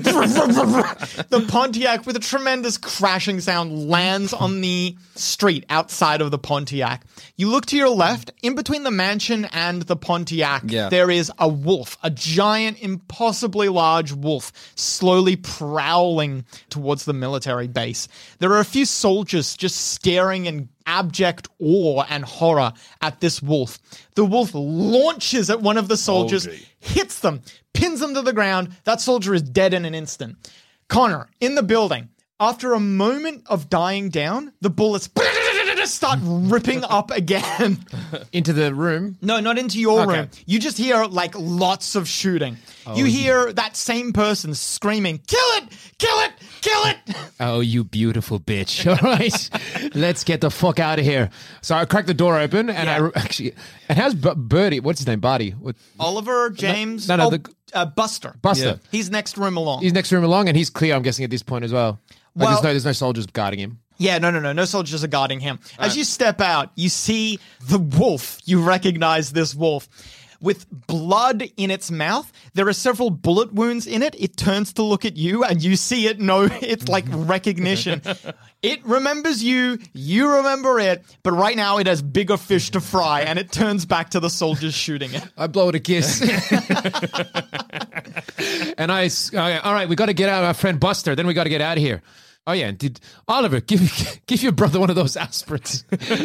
the 0.04 1.44
Pontiac, 1.48 2.06
with 2.06 2.14
a 2.16 2.20
tremendous 2.20 2.78
crashing 2.78 3.40
sound, 3.40 3.88
lands 3.88 4.32
on 4.32 4.60
the 4.60 4.96
street 5.16 5.64
outside 5.70 6.20
of 6.20 6.30
the 6.30 6.38
Pontiac. 6.38 7.04
You 7.36 7.50
look 7.50 7.66
to 7.66 7.76
your 7.76 7.88
left, 7.88 8.30
in 8.42 8.54
between 8.54 8.84
the 8.84 8.92
mansion 8.92 9.46
and 9.46 9.82
the 9.82 9.96
Pontiac, 9.96 10.62
Yeah. 10.66 10.88
there 10.88 11.10
is 11.10 11.32
a 11.38 11.48
wolf, 11.48 11.98
a 12.04 12.10
giant, 12.10 12.78
impossibly 12.80 13.68
large 13.68 14.12
wolf, 14.12 14.52
slowly 14.76 15.34
prowling 15.34 16.44
towards 16.70 17.06
the 17.06 17.12
military 17.12 17.66
base. 17.66 18.06
There 18.38 18.52
are 18.52 18.60
a 18.60 18.64
few 18.64 18.84
soldiers 18.84 19.56
just 19.56 19.76
staring 19.92 20.46
in 20.46 20.68
abject 20.86 21.48
awe 21.60 22.04
and 22.08 22.24
horror 22.24 22.72
at 23.00 23.20
this 23.20 23.42
wolf. 23.42 23.78
The 24.14 24.24
wolf 24.24 24.50
launches 24.54 25.50
at 25.50 25.62
one 25.62 25.76
of 25.78 25.88
the 25.88 25.96
soldiers, 25.96 26.46
hits 26.80 27.20
them, 27.20 27.42
pins 27.72 28.00
them 28.00 28.14
to 28.14 28.22
the 28.22 28.32
ground. 28.32 28.76
That 28.84 29.00
soldier 29.00 29.34
is 29.34 29.42
dead 29.42 29.74
in 29.74 29.84
an 29.84 29.94
instant. 29.94 30.36
Connor, 30.88 31.28
in 31.40 31.54
the 31.54 31.62
building, 31.62 32.08
after 32.38 32.72
a 32.74 32.80
moment 32.80 33.42
of 33.46 33.68
dying 33.70 34.10
down, 34.10 34.52
the 34.60 34.70
bullets 34.70 35.08
start 35.86 36.18
ripping 36.22 36.84
up 36.84 37.10
again. 37.10 37.78
Into 38.32 38.52
the 38.52 38.74
room. 38.74 39.16
No, 39.22 39.40
not 39.40 39.58
into 39.58 39.78
your 39.80 40.00
Okay. 40.02 40.18
room. 40.20 40.28
You 40.46 40.58
just 40.58 40.76
hear 40.78 41.04
like 41.04 41.34
lots 41.38 41.94
of 41.94 42.08
shooting. 42.08 42.56
you 42.94 43.04
hear 43.04 43.52
that 43.52 43.76
same 43.76 44.12
person 44.12 44.54
screaming, 44.54 45.18
"Kill 45.26 45.38
it! 45.56 45.64
Kill 45.98 46.18
it! 46.20 46.32
Kill 46.60 46.84
it!" 46.86 46.96
Oh, 47.40 47.60
you 47.60 47.82
beautiful 47.84 48.38
bitch. 48.38 48.86
All 49.02 49.10
right. 49.10 49.94
Let's 49.94 50.22
get 50.24 50.40
the 50.40 50.50
fuck 50.50 50.78
out 50.78 50.98
of 50.98 51.04
here. 51.04 51.30
So 51.62 51.74
I 51.74 51.84
cracked 51.84 52.06
the 52.06 52.14
door 52.14 52.38
open 52.38 52.70
and 52.70 52.86
Yeah. 52.88 53.10
I 53.14 53.18
actually. 53.20 53.54
And 53.88 53.98
how's 53.98 54.14
B- 54.14 54.30
Birdie? 54.36 54.80
What's 54.80 55.00
his 55.00 55.06
name? 55.06 55.20
Buddy. 55.20 55.50
What, 55.50 55.76
Oliver 55.98 56.50
James, 56.50 57.08
no, 57.08 57.16
no, 57.16 57.26
oh, 57.26 57.30
the- 57.30 57.54
uh, 57.72 57.86
Buster. 57.86 58.36
Buster. 58.40 58.64
Yeah. 58.64 58.76
He's 58.92 59.10
next 59.10 59.36
room 59.36 59.56
along. 59.56 59.82
He's 59.82 59.92
next 59.92 60.12
room 60.12 60.22
along 60.24 60.48
and 60.48 60.56
he's 60.56 60.70
clear, 60.70 60.94
I'm 60.94 61.02
guessing, 61.02 61.24
at 61.24 61.30
this 61.30 61.42
point 61.42 61.64
as 61.64 61.72
well. 61.72 61.98
Like, 62.36 62.46
Well- 62.46 62.50
there's, 62.50 62.62
no, 62.62 62.70
there's 62.70 62.84
no 62.84 62.92
soldiers 62.92 63.26
guarding 63.26 63.58
him. 63.60 63.78
Yeah, 63.98 64.18
no, 64.18 64.30
no, 64.30 64.40
no. 64.40 64.52
No 64.52 64.64
soldiers 64.64 65.04
are 65.04 65.08
guarding 65.08 65.40
him. 65.40 65.58
As 65.78 65.96
you 65.96 66.04
step 66.04 66.40
out, 66.40 66.70
you 66.74 66.88
see 66.88 67.38
the 67.68 67.78
wolf. 67.78 68.38
You 68.44 68.62
recognize 68.62 69.32
this 69.32 69.54
wolf. 69.54 69.88
With 70.40 70.66
blood 70.88 71.42
in 71.56 71.70
its 71.70 71.90
mouth, 71.90 72.30
there 72.52 72.68
are 72.68 72.72
several 72.74 73.08
bullet 73.08 73.54
wounds 73.54 73.86
in 73.86 74.02
it. 74.02 74.14
It 74.18 74.36
turns 74.36 74.74
to 74.74 74.82
look 74.82 75.06
at 75.06 75.16
you, 75.16 75.42
and 75.42 75.62
you 75.62 75.74
see 75.76 76.06
it. 76.06 76.20
No, 76.20 76.42
it's 76.60 76.86
like 76.86 77.06
recognition. 77.08 78.02
It 78.60 78.84
remembers 78.84 79.42
you, 79.42 79.78
you 79.94 80.36
remember 80.36 80.78
it, 80.80 81.02
but 81.22 81.32
right 81.32 81.56
now 81.56 81.78
it 81.78 81.86
has 81.86 82.02
bigger 82.02 82.36
fish 82.36 82.70
to 82.72 82.80
fry, 82.80 83.22
and 83.22 83.38
it 83.38 83.52
turns 83.52 83.86
back 83.86 84.10
to 84.10 84.20
the 84.20 84.28
soldiers 84.28 84.74
shooting 84.74 85.14
it. 85.14 85.24
I 85.38 85.46
blow 85.46 85.70
it 85.70 85.76
a 85.76 85.80
kiss. 85.80 86.20
and 88.76 88.92
I, 88.92 89.08
I- 89.34 89.58
all 89.60 89.72
right, 89.72 89.88
we 89.88 89.96
got 89.96 90.06
to 90.06 90.14
get 90.14 90.28
out 90.28 90.42
of 90.42 90.48
our 90.48 90.54
friend 90.54 90.78
Buster. 90.78 91.14
Then 91.14 91.26
we 91.26 91.32
got 91.34 91.44
to 91.44 91.50
get 91.50 91.62
out 91.62 91.78
of 91.78 91.82
here. 91.82 92.02
Oh 92.46 92.52
yeah, 92.52 92.72
did 92.72 93.00
Oliver 93.26 93.60
give 93.60 94.20
give 94.26 94.42
your 94.42 94.52
brother 94.52 94.78
one 94.78 94.90
of 94.90 94.96
those 94.96 95.16
aspirins? 95.16 95.82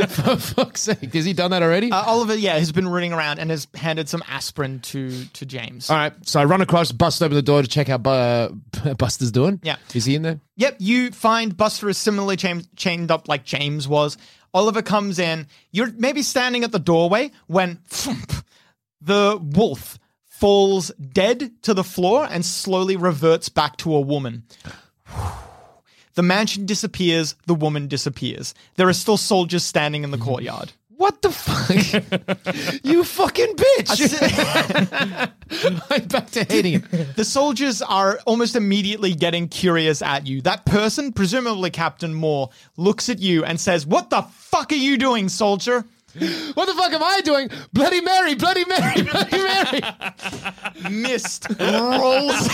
For 0.10 0.36
fuck's 0.36 0.82
sake, 0.82 1.14
has 1.14 1.24
he 1.24 1.32
done 1.32 1.52
that 1.52 1.64
already? 1.64 1.92
Uh, 1.92 2.04
Oliver, 2.04 2.36
yeah, 2.36 2.58
has 2.60 2.74
been 2.74 2.90
running 2.90 3.14
around 3.14 3.40
and 3.40 3.50
has 3.52 3.68
handed 3.74 4.10
some 4.10 4.22
aspirin 4.28 4.82
to 4.82 5.26
to 5.26 5.46
James. 5.46 5.90
all 5.90 5.96
right, 5.96 6.14
so 6.28 6.40
I 6.42 6.46
run 6.46 6.60
across, 6.62 6.92
bust 6.92 7.24
open 7.24 7.36
the 7.36 7.42
door 7.42 7.62
to 7.62 7.68
check 7.70 7.88
how 7.88 7.98
Bu- 7.98 8.94
Buster's 8.98 9.32
doing. 9.32 9.62
Yeah. 9.64 9.78
is 9.94 10.04
he 10.06 10.16
in 10.16 10.24
there? 10.24 10.42
Yep, 10.58 10.76
you 10.80 11.12
find 11.12 11.56
Buster 11.56 11.88
is 11.88 11.98
similarly 11.98 12.36
chain- 12.36 12.66
chained 12.76 13.12
up 13.12 13.30
like 13.30 13.46
James 13.46 13.88
was. 13.88 14.18
Oliver 14.54 14.82
comes 14.82 15.20
in. 15.20 15.48
You're 15.72 15.92
maybe 15.96 16.22
standing 16.22 16.64
at 16.66 16.72
the 16.74 16.80
doorway 16.80 17.32
when 17.48 17.80
thump, 17.88 18.34
the 19.00 19.40
wolf 19.42 19.98
falls 20.28 20.90
dead 20.96 21.52
to 21.62 21.74
the 21.74 21.84
floor 21.84 22.28
and 22.30 22.44
slowly 22.46 22.96
reverts 22.98 23.48
back 23.48 23.78
to 23.78 23.94
a 23.96 24.02
woman. 24.02 24.44
The 26.20 26.24
mansion 26.24 26.66
disappears, 26.66 27.36
the 27.46 27.56
woman 27.56 27.88
disappears. 27.88 28.54
There 28.76 28.90
are 28.90 28.94
still 28.94 29.16
soldiers 29.16 29.64
standing 29.64 30.04
in 30.04 30.12
the 30.12 30.18
courtyard. 30.18 30.74
What 30.98 31.22
the 31.22 31.32
fuck? 31.32 31.70
you 32.84 33.06
fucking 33.06 33.56
bitch! 33.56 35.32
I'm 35.96 36.08
back 36.10 36.30
to 36.32 36.44
hating 36.44 36.74
it. 36.74 37.16
The 37.16 37.24
soldiers 37.24 37.82
are 37.82 38.20
almost 38.26 38.58
immediately 38.58 39.16
getting 39.16 39.48
curious 39.48 40.02
at 40.02 40.28
you. 40.28 40.42
That 40.42 40.66
person, 40.66 41.14
presumably 41.14 41.70
Captain 41.70 42.14
Moore, 42.14 42.50
looks 42.76 43.08
at 43.08 43.20
you 43.20 43.46
and 43.46 43.58
says, 43.58 43.88
What 43.88 44.10
the 44.10 44.24
fuck 44.24 44.74
are 44.74 44.76
you 44.76 44.98
doing, 44.98 45.30
soldier? 45.30 45.86
What 46.54 46.66
the 46.66 46.74
fuck 46.74 46.92
am 46.92 47.02
I 47.02 47.22
doing? 47.22 47.50
Bloody 47.72 48.02
Mary, 48.02 48.36
Bloody 48.36 48.66
Mary, 48.66 49.04
Bloody 49.04 49.38
Mary. 49.38 49.82
Mist 50.90 51.48
rolls 51.58 52.50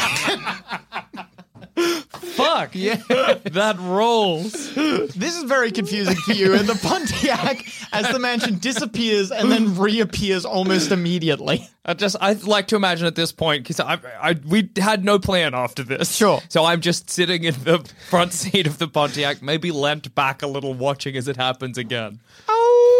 Fuck. 1.75 2.75
Yeah. 2.75 2.95
that 3.05 3.75
rolls. 3.79 4.73
This 4.73 5.37
is 5.37 5.43
very 5.43 5.71
confusing 5.71 6.15
for 6.15 6.33
you. 6.33 6.53
And 6.53 6.67
the 6.67 6.75
Pontiac, 6.75 7.65
as 7.91 8.09
the 8.11 8.19
mansion 8.19 8.59
disappears 8.59 9.31
and 9.31 9.51
then 9.51 9.77
reappears 9.77 10.45
almost 10.45 10.91
immediately. 10.91 11.67
I 11.85 11.93
just 11.93 12.15
I 12.19 12.33
like 12.33 12.67
to 12.67 12.75
imagine 12.75 13.05
at 13.07 13.15
this 13.15 13.31
point 13.31 13.63
because 13.63 13.79
I, 13.79 13.99
I 14.19 14.35
we 14.45 14.69
had 14.77 15.05
no 15.05 15.19
plan 15.19 15.53
after 15.53 15.83
this. 15.83 16.15
Sure. 16.15 16.41
So 16.49 16.65
I'm 16.65 16.81
just 16.81 17.09
sitting 17.09 17.43
in 17.43 17.53
the 17.63 17.79
front 18.09 18.33
seat 18.33 18.67
of 18.67 18.77
the 18.77 18.87
Pontiac, 18.87 19.41
maybe 19.41 19.71
leant 19.71 20.13
back 20.15 20.41
a 20.41 20.47
little, 20.47 20.73
watching 20.73 21.15
as 21.15 21.27
it 21.27 21.35
happens 21.37 21.77
again. 21.77 22.19
Oh. 22.47 22.91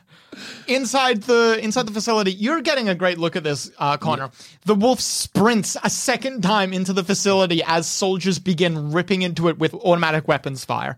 inside 0.68 1.24
the 1.24 1.60
inside 1.62 1.88
the 1.88 1.94
facility, 1.94 2.32
you're 2.32 2.62
getting 2.62 2.90
a 2.90 2.96
great 2.96 3.18
look 3.18 3.36
at 3.36 3.44
this, 3.44 3.72
uh, 3.78 3.98
Connor. 3.98 4.30
The 4.66 4.76
wolf 4.76 5.00
sprints 5.00 5.78
a 5.84 5.90
second 5.90 6.42
time 6.42 6.74
into 6.74 6.94
the 6.94 7.04
facility 7.04 7.62
as 7.66 7.88
soldiers 7.88 8.40
begin 8.40 8.92
ripping 8.92 9.22
into 9.22 9.48
it 9.50 9.58
with 9.58 9.74
automatic 9.74 10.28
weapons 10.28 10.66
fire. 10.66 10.98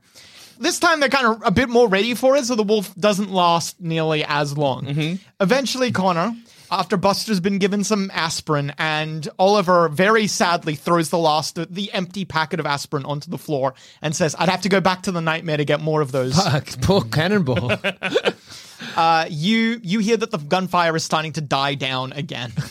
This 0.59 0.79
time 0.79 0.99
they're 0.99 1.09
kind 1.09 1.27
of 1.27 1.41
a 1.45 1.51
bit 1.51 1.69
more 1.69 1.87
ready 1.87 2.13
for 2.15 2.35
it, 2.35 2.45
so 2.45 2.55
the 2.55 2.63
wolf 2.63 2.93
doesn't 2.95 3.31
last 3.31 3.79
nearly 3.79 4.23
as 4.25 4.57
long. 4.57 5.19
Eventually, 5.39 5.91
Connor, 5.91 6.33
after 6.71 6.97
Buster's 6.97 7.39
been 7.39 7.59
given 7.59 7.83
some 7.83 8.09
aspirin, 8.13 8.73
and 8.77 9.27
Oliver 9.37 9.87
very 9.87 10.27
sadly 10.27 10.75
throws 10.75 11.09
the 11.09 11.17
last, 11.17 11.59
the 11.73 11.93
empty 11.93 12.25
packet 12.25 12.59
of 12.59 12.65
aspirin 12.65 13.05
onto 13.05 13.29
the 13.29 13.37
floor 13.37 13.73
and 14.01 14.15
says, 14.15 14.35
"I'd 14.37 14.49
have 14.49 14.61
to 14.61 14.69
go 14.69 14.81
back 14.81 15.03
to 15.03 15.11
the 15.11 15.21
nightmare 15.21 15.57
to 15.57 15.65
get 15.65 15.79
more 15.79 16.01
of 16.01 16.11
those." 16.11 16.35
Fuck, 16.35 16.81
poor 16.81 17.01
cannonball. 17.11 17.73
uh, 18.95 19.25
you 19.29 19.79
you 19.83 19.99
hear 19.99 20.17
that 20.17 20.31
the 20.31 20.37
gunfire 20.37 20.95
is 20.95 21.03
starting 21.03 21.33
to 21.33 21.41
die 21.41 21.75
down 21.75 22.13
again. 22.13 22.51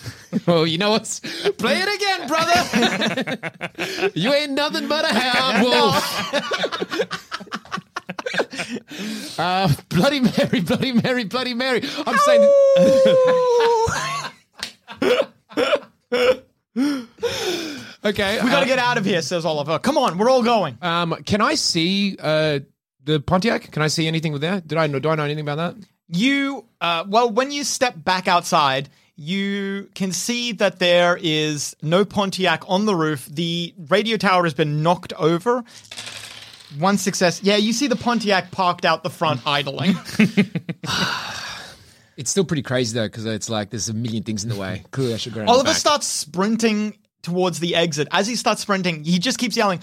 Oh, 0.49 0.65
you 0.65 0.77
know 0.77 0.91
what's? 0.91 1.21
Play 1.21 1.81
it 1.83 1.95
again, 1.97 2.29
brother. 2.29 4.11
you 4.15 4.33
ain't 4.35 4.53
nothing 4.53 4.87
but 4.87 5.05
a 5.05 5.15
hound 5.19 5.63
wolf. 5.65 6.35
uh, 9.39 9.69
Bloody 9.89 10.21
Mary, 10.21 10.61
Bloody 10.61 10.93
Mary, 10.93 11.25
Bloody 11.25 11.55
Mary. 11.55 11.83
I'm 12.07 12.17
saying. 12.19 12.53
okay. 18.05 18.43
We 18.43 18.51
gotta 18.51 18.63
uh, 18.63 18.65
get 18.65 18.79
out 18.79 18.99
of 18.99 19.05
here, 19.05 19.23
says 19.23 19.45
Oliver. 19.45 19.79
Come 19.79 19.97
on, 19.99 20.19
we're 20.19 20.31
all 20.31 20.43
going. 20.43 20.77
Um, 20.83 21.15
can 21.25 21.41
I 21.41 21.55
see 21.55 22.17
uh, 22.21 22.61
the 23.05 23.21
Pontiac? 23.21 23.71
Can 23.71 23.83
I 23.83 23.89
see 23.89 24.07
anything 24.07 24.33
with 24.33 24.43
that? 24.43 24.67
Did 24.67 24.79
I 24.79 24.87
know? 24.87 24.99
Do 24.99 25.09
I 25.09 25.15
know 25.15 25.25
anything 25.25 25.49
about 25.49 25.57
that? 25.57 25.87
You, 26.09 26.65
uh, 26.81 27.05
well, 27.09 27.31
when 27.31 27.51
you 27.51 27.65
step 27.65 27.95
back 27.97 28.29
outside, 28.29 28.89
you 29.17 29.89
can 29.95 30.13
see 30.13 30.53
that 30.53 30.79
there 30.79 31.19
is 31.21 31.75
no 31.83 32.05
Pontiac 32.05 32.63
on 32.69 32.87
the 32.87 32.95
roof. 32.95 33.27
The 33.27 33.75
radio 33.89 34.17
tower 34.17 34.45
has 34.45 34.55
been 34.55 34.83
knocked 34.83 35.13
over. 35.15 35.65
One 36.79 36.99
success. 36.99 37.43
Yeah, 37.43 37.57
you 37.57 37.73
see 37.73 37.87
the 37.87 37.97
Pontiac 37.97 38.51
parked 38.51 38.85
out 38.85 39.03
the 39.03 39.11
front, 39.11 39.41
idling. 39.47 39.97
It's 42.17 42.31
still 42.31 42.45
pretty 42.45 42.63
crazy 42.63 42.99
though, 42.99 43.07
because 43.07 43.27
it's 43.27 43.51
like 43.51 43.71
there's 43.71 43.89
a 43.89 43.95
million 43.95 44.23
things 44.23 44.43
in 44.43 44.49
the 44.49 44.57
way. 44.57 44.85
Clearly, 44.91 45.15
I 45.15 45.17
should 45.19 45.35
go. 45.35 45.45
Oliver 45.45 45.75
starts 45.75 46.07
sprinting 46.07 46.97
towards 47.23 47.61
the 47.61 47.75
exit. 47.77 48.09
As 48.11 48.27
he 48.27 48.37
starts 48.37 48.63
sprinting, 48.63 49.05
he 49.05 49.19
just 49.19 49.39
keeps 49.39 49.57
yelling, 49.57 49.81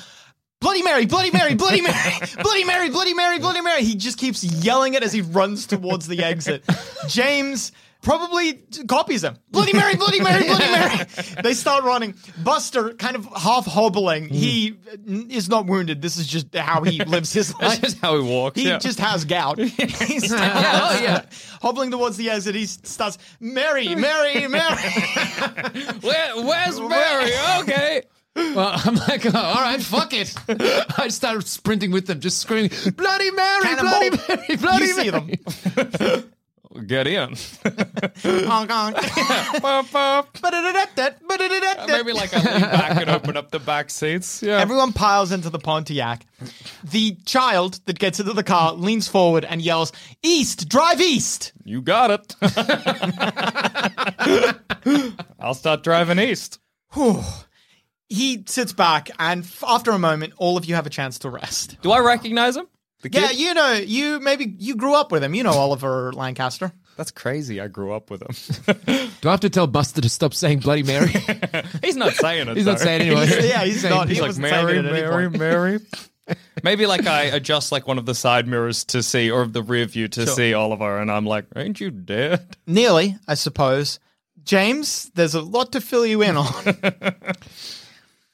Bloody 0.63 0.82
Mary, 0.82 1.05
Bloody 1.05 1.29
Mary, 1.32 1.55
Bloody 1.55 1.82
Mary, 1.82 1.93
Bloody 2.41 2.63
Mary, 2.63 2.89
Bloody 2.89 3.13
Mary, 3.13 3.38
Bloody 3.38 3.60
Mary. 3.60 3.84
He 3.84 3.96
just 3.96 4.17
keeps 4.17 4.46
yelling 4.46 4.93
it 4.93 5.03
as 5.03 5.12
he 5.12 5.22
runs 5.22 5.67
towards 5.67 6.08
the 6.08 6.24
exit. 6.24 6.63
James 7.10 7.74
probably 8.01 8.53
copies 8.88 9.25
him. 9.25 9.38
Bloody 9.51 9.74
Mary, 9.74 9.98
Bloody 9.98 10.22
Mary, 10.22 10.46
Bloody 10.46 10.72
Mary. 10.72 11.05
They 11.43 11.53
start 11.53 11.84
running. 11.84 12.15
Buster, 12.43 12.93
kind 12.93 13.17
of 13.17 13.25
half 13.36 13.65
hobbling, 13.65 14.29
he 14.29 14.77
is 15.05 15.50
not 15.50 15.65
wounded. 15.65 16.01
This 16.01 16.15
is 16.15 16.27
just 16.27 16.55
how 16.55 16.84
he 16.84 17.03
lives 17.03 17.34
his 17.34 17.53
life. 17.55 17.62
That's 17.62 17.79
just 17.79 18.00
how 18.00 18.15
he 18.15 18.22
walks. 18.22 18.58
He 18.58 18.70
yeah. 18.70 18.77
just 18.77 19.01
has 19.01 19.25
gout. 19.25 19.58
He's 19.60 20.32
oh, 20.32 20.38
yeah. 20.38 21.25
hobbling 21.62 21.91
towards 21.91 22.15
the 22.15 22.29
exit. 22.29 22.55
He 22.55 22.67
starts, 22.67 23.17
Mary, 23.41 23.96
Mary, 23.96 24.48
Mary. 24.48 24.77
Where, 26.01 26.41
where's 26.41 26.79
Mary? 26.79 27.32
Okay. 27.60 28.03
Well, 28.36 28.74
I'm 28.86 28.96
like, 28.96 29.25
oh, 29.25 29.32
all 29.36 29.62
right, 29.62 29.82
fuck 29.82 30.13
it. 30.13 30.34
I 30.98 31.08
started 31.10 31.48
sprinting 31.48 31.92
with 31.92 32.08
them, 32.08 32.20
just 32.20 32.40
screaming, 32.40 32.72
"Bloody 32.96 33.32
Mary, 33.32 33.62
Cannonball. 33.63 34.10
Bloody 34.10 34.18
Mary, 34.48 34.56
Bloody 34.58 34.86
you 34.86 34.94
see 34.94 35.12
Mary!" 35.12 35.40
them. 36.16 36.30
Get 36.88 37.06
in. 37.06 37.30
Honk, 38.48 38.72
honk. 38.72 38.96
Ba-da-da-da-da, 39.62 41.04
uh, 41.04 41.88
Maybe 41.88 42.13
like 42.13 42.34
I 42.34 42.38
lean 42.52 42.62
back 42.62 43.00
and 43.00 43.12
open 43.12 43.38
up 43.38 43.52
the 43.52 43.60
back 43.60 43.92
seats. 43.92 44.42
Yeah. 44.42 44.60
Everyone 44.60 44.92
piles 44.92 45.32
into 45.32 45.52
the 45.52 45.60
Pontiac. 45.60 46.25
The 46.84 47.16
child 47.25 47.80
that 47.86 48.00
gets 48.00 48.20
into 48.20 48.34
the 48.34 48.44
car 48.44 48.74
leans 48.74 49.08
forward 49.08 49.46
and 49.46 49.62
yells, 49.62 49.92
East, 50.24 50.68
drive 50.68 51.00
east! 51.00 51.54
you 51.63 51.80
got 51.84 52.10
it. 52.10 52.36
I'll 55.40 55.54
start 55.54 55.84
driving 55.84 56.18
east. 56.18 56.58
He 58.10 58.44
sits 58.46 58.74
back, 58.74 59.10
and 59.18 59.44
f- 59.44 59.64
after 59.68 59.92
a 59.92 60.00
moment, 60.00 60.34
all 60.38 60.58
of 60.58 60.66
you 60.66 60.76
have 60.76 60.86
a 60.86 60.90
chance 60.90 61.20
to 61.20 61.30
rest. 61.30 61.78
Do 61.82 61.92
I 61.92 62.00
recognize 62.00 62.56
him? 62.56 62.68
The 63.02 63.10
Yeah, 63.10 63.32
you 63.32 63.54
know, 63.54 63.74
you 63.74 64.20
maybe 64.20 64.56
you 64.60 64.76
grew 64.76 64.96
up 64.96 65.12
with 65.12 65.24
him. 65.24 65.34
You 65.34 65.44
know 65.44 65.52
Oliver 65.52 66.14
Lancaster. 66.14 66.72
That's 66.96 67.12
crazy. 67.12 67.60
I 67.60 67.68
grew 67.68 67.92
up 67.92 68.12
with 68.12 68.22
him. 68.22 68.76
Do 69.22 69.28
I 69.28 69.32
have 69.32 69.40
to 69.42 69.50
tell 69.50 69.68
Buster 69.68 70.00
to 70.02 70.10
stop 70.10 70.34
saying 70.34 70.60
"Bloody 70.60 70.84
Mary"? 70.84 71.10
He's 71.84 71.96
not 71.96 72.14
saying 72.14 72.48
it. 72.48 72.56
He's 72.56 72.66
not 72.66 72.78
though. 72.78 72.86
saying 72.86 73.02
anyway. 73.02 73.28
yeah, 73.48 73.64
he's 73.66 73.84
not. 73.84 74.08
He's 74.10 74.22
like 74.22 74.38
Mary, 74.38 74.78
it 74.78 74.86
at 74.86 74.94
any 74.94 75.02
Mary. 75.02 75.30
Mary. 75.30 75.80
Maybe 76.63 76.86
like 76.86 77.06
I 77.06 77.24
adjust 77.24 77.72
like 77.72 77.88
one 77.88 77.98
of 77.98 78.06
the 78.06 78.16
side 78.16 78.48
mirrors 78.48 78.86
to 78.86 79.04
see, 79.04 79.30
or 79.30 79.46
the 79.48 79.63
rear 79.63 79.86
view 79.86 80.08
to 80.10 80.28
see 80.28 80.54
Oliver, 80.54 81.00
and 81.00 81.12
I'm 81.12 81.26
like, 81.26 81.46
"Ain't 81.56 81.82
you 81.82 81.92
dead?" 81.92 82.56
Nearly, 82.68 83.18
I 83.28 83.34
suppose. 83.34 84.00
James, 84.46 85.10
there's 85.16 85.36
a 85.36 85.42
lot 85.42 85.72
to 85.72 85.82
fill 85.82 86.06
you 86.06 86.22
in 86.22 86.38
on. 86.38 86.46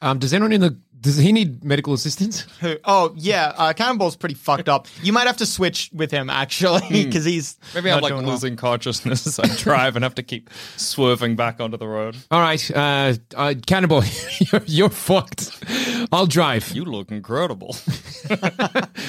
Um, 0.02 0.20
does 0.20 0.34
anyone 0.34 0.52
in 0.52 0.62
the 0.62 0.78
does 1.02 1.18
he 1.18 1.32
need 1.32 1.64
medical 1.64 1.94
assistance? 1.94 2.42
Who- 2.60 2.78
oh, 2.84 3.14
yeah, 3.16 3.54
uh, 3.58 3.74
Cannonball's 3.74 4.16
pretty 4.18 4.36
fucked 4.36 4.68
up. 4.68 4.88
You 5.02 5.14
might 5.14 5.28
have 5.28 5.38
to 5.38 5.46
switch 5.46 5.90
with 5.94 6.12
him, 6.12 6.30
actually, 6.30 7.06
because 7.06 7.24
he's. 7.26 7.58
Maybe 7.74 7.90
I'm 7.90 7.98
not 7.98 8.04
like 8.04 8.12
doing 8.12 8.26
well. 8.26 8.34
losing 8.34 8.56
consciousness 8.58 9.26
as 9.26 9.40
I 9.40 9.48
drive 9.64 9.96
and 9.96 10.04
have 10.04 10.16
to 10.16 10.24
keep 10.24 10.50
swerving 10.76 11.36
back 11.36 11.62
onto 11.62 11.78
the 11.78 11.88
road. 11.88 12.18
All 12.32 12.42
right, 12.42 12.72
uh, 12.76 13.14
uh, 13.36 13.54
Cannibal, 13.66 14.04
you're, 14.52 14.62
you're 14.66 14.90
fucked. 14.90 15.64
I'll 16.12 16.26
drive. 16.28 16.70
You 16.72 16.84
look 16.86 17.12
incredible. 17.12 17.76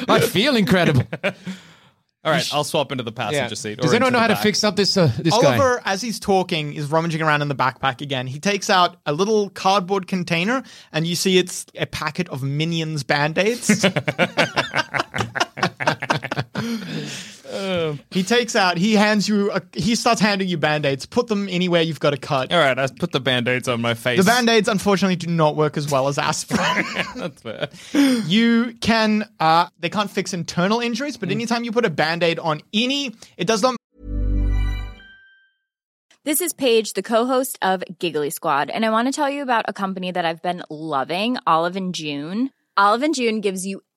I 0.09 0.21
feel 0.21 0.57
incredible. 0.57 1.05
All 2.23 2.31
right, 2.31 2.47
I'll 2.53 2.65
swap 2.65 2.93
into 2.93 3.03
the 3.03 3.13
passenger 3.13 3.55
seat. 3.55 3.79
Does 3.79 3.95
anyone 3.95 4.13
know 4.13 4.19
the 4.19 4.23
how 4.23 4.29
to 4.29 4.37
fix 4.37 4.63
up 4.63 4.77
this 4.77 4.99
uh, 4.99 5.11
this 5.19 5.37
guy? 5.39 5.57
Oliver, 5.57 5.81
as 5.87 6.03
he's 6.03 6.21
talking, 6.21 6.75
is 6.75 6.91
rummaging 6.91 7.23
around 7.23 7.41
in 7.41 7.49
the 7.49 7.55
backpack 7.55 8.03
again. 8.03 8.27
He 8.27 8.39
takes 8.39 8.69
out 8.69 8.99
a 9.07 9.15
little 9.15 9.49
cardboard 9.49 10.07
container, 10.07 10.63
and 10.93 11.07
you 11.07 11.17
see 11.17 11.39
it's 11.39 11.65
a 11.77 11.87
packet 11.87 12.29
of 12.29 12.43
Minions 12.43 13.05
band 13.05 13.39
aids. 13.39 13.87
he 18.11 18.23
takes 18.23 18.57
out, 18.57 18.77
he 18.77 18.95
hands 18.95 19.29
you, 19.29 19.51
a, 19.51 19.63
he 19.73 19.95
starts 19.95 20.21
handing 20.21 20.49
you 20.49 20.57
band 20.57 20.87
aids. 20.87 21.07
Put 21.07 21.29
them 21.29 21.49
anywhere 21.49 21.83
you've 21.83 22.01
got 22.01 22.15
a 22.15 22.17
cut. 22.17 22.53
All 22.53 22.59
right, 22.59 22.79
I 22.79 22.87
put 22.87 23.13
the 23.13 23.21
band 23.21 23.49
aids 23.49 23.69
on 23.69 23.81
my 23.81 23.95
face. 23.95 24.19
The 24.19 24.25
band 24.25 24.49
aids, 24.49 24.69
unfortunately, 24.69 25.17
do 25.17 25.29
not 25.29 25.57
work 25.57 25.77
as 25.77 25.91
well 25.91 26.09
as 26.09 26.19
aspirin. 26.19 26.85
That's 27.17 27.43
fair. 27.43 27.69
you 28.27 28.75
can, 28.81 29.29
uh, 29.41 29.69
they 29.79 29.91
can't 29.91 30.11
fix 30.11 30.33
internal 30.33 30.81
injuries, 30.81 31.17
but 31.17 31.31
anytime 31.31 31.65
you 31.65 31.73
put 31.73 31.85
a 31.85 31.91
band 31.91 32.23
aid 32.23 32.39
on 32.39 32.61
any, 32.73 33.15
it 33.37 33.47
does 33.47 33.63
not 33.63 33.77
This 36.25 36.41
is 36.41 36.53
Paige, 36.53 36.93
the 36.93 37.03
co-host 37.03 37.59
of 37.63 37.83
Giggly 37.99 38.31
Squad, 38.31 38.71
and 38.71 38.85
I 38.85 38.91
want 38.91 39.09
to 39.09 39.13
tell 39.13 39.31
you 39.31 39.43
about 39.43 39.65
a 39.69 39.73
company 39.73 40.11
that 40.11 40.25
I've 40.25 40.43
been 40.43 40.63
loving, 40.69 41.39
Olive 41.47 41.77
and 41.77 41.95
June. 41.95 42.51
Olive 42.77 43.03
and 43.03 43.15
June 43.15 43.41
gives 43.41 43.67
you 43.67 43.83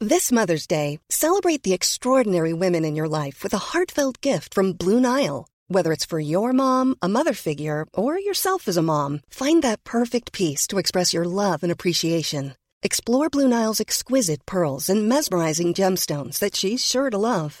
This 0.00 0.30
Mother's 0.30 0.66
Day, 0.66 0.98
celebrate 1.10 1.62
the 1.62 1.72
extraordinary 1.72 2.52
women 2.52 2.84
in 2.84 2.96
your 2.96 3.08
life 3.08 3.42
with 3.42 3.54
a 3.54 3.72
heartfelt 3.72 4.20
gift 4.20 4.52
from 4.52 4.74
Blue 4.74 5.00
Nile. 5.00 5.46
Whether 5.68 5.92
it's 5.92 6.04
for 6.04 6.20
your 6.20 6.52
mom, 6.52 6.96
a 7.00 7.08
mother 7.08 7.32
figure, 7.32 7.86
or 7.94 8.18
yourself 8.18 8.68
as 8.68 8.76
a 8.76 8.82
mom, 8.82 9.20
find 9.30 9.62
that 9.62 9.84
perfect 9.84 10.32
piece 10.32 10.66
to 10.68 10.78
express 10.78 11.14
your 11.14 11.24
love 11.24 11.62
and 11.62 11.72
appreciation. 11.72 12.54
Explore 12.82 13.30
Blue 13.30 13.48
Nile's 13.48 13.80
exquisite 13.80 14.44
pearls 14.44 14.90
and 14.90 15.08
mesmerizing 15.08 15.72
gemstones 15.74 16.38
that 16.40 16.54
she's 16.54 16.84
sure 16.84 17.10
to 17.10 17.18
love. 17.18 17.60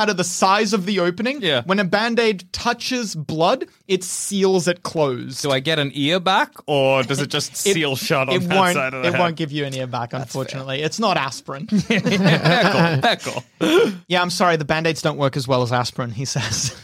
Out 0.00 0.08
of 0.10 0.16
the 0.16 0.24
size 0.24 0.72
of 0.72 0.86
the 0.86 0.98
opening. 1.00 1.40
Yeah. 1.42 1.62
When 1.66 1.78
a 1.78 1.84
band-aid 1.84 2.52
touches 2.52 3.14
blood, 3.14 3.66
it 3.86 4.02
seals 4.02 4.66
it 4.66 4.82
closed. 4.82 5.42
Do 5.42 5.50
I 5.50 5.60
get 5.60 5.78
an 5.78 5.90
ear 5.94 6.18
back, 6.18 6.52
or 6.66 7.02
does 7.02 7.20
it 7.20 7.28
just 7.28 7.52
It- 7.66 7.74
seal 7.74 7.94
shut 7.96 8.28
on 8.28 8.34
it 8.34 8.38
that 8.48 8.56
won't, 8.58 8.74
side 8.74 8.94
of 8.94 9.02
the 9.02 9.08
It 9.08 9.12
head? 9.12 9.20
won't 9.20 9.36
give 9.36 9.52
you 9.52 9.64
an 9.66 9.74
ear 9.74 9.86
back, 9.86 10.12
unfortunately. 10.12 10.82
It's 10.82 10.98
not 10.98 11.16
aspirin. 11.16 11.68
Heckle, 11.88 12.80
heckle. 13.08 13.44
yeah, 14.08 14.22
I'm 14.22 14.30
sorry. 14.30 14.56
The 14.56 14.64
band-aids 14.64 15.02
don't 15.02 15.18
work 15.18 15.36
as 15.36 15.46
well 15.46 15.62
as 15.62 15.72
aspirin, 15.72 16.10
he 16.10 16.24
says. 16.24 16.74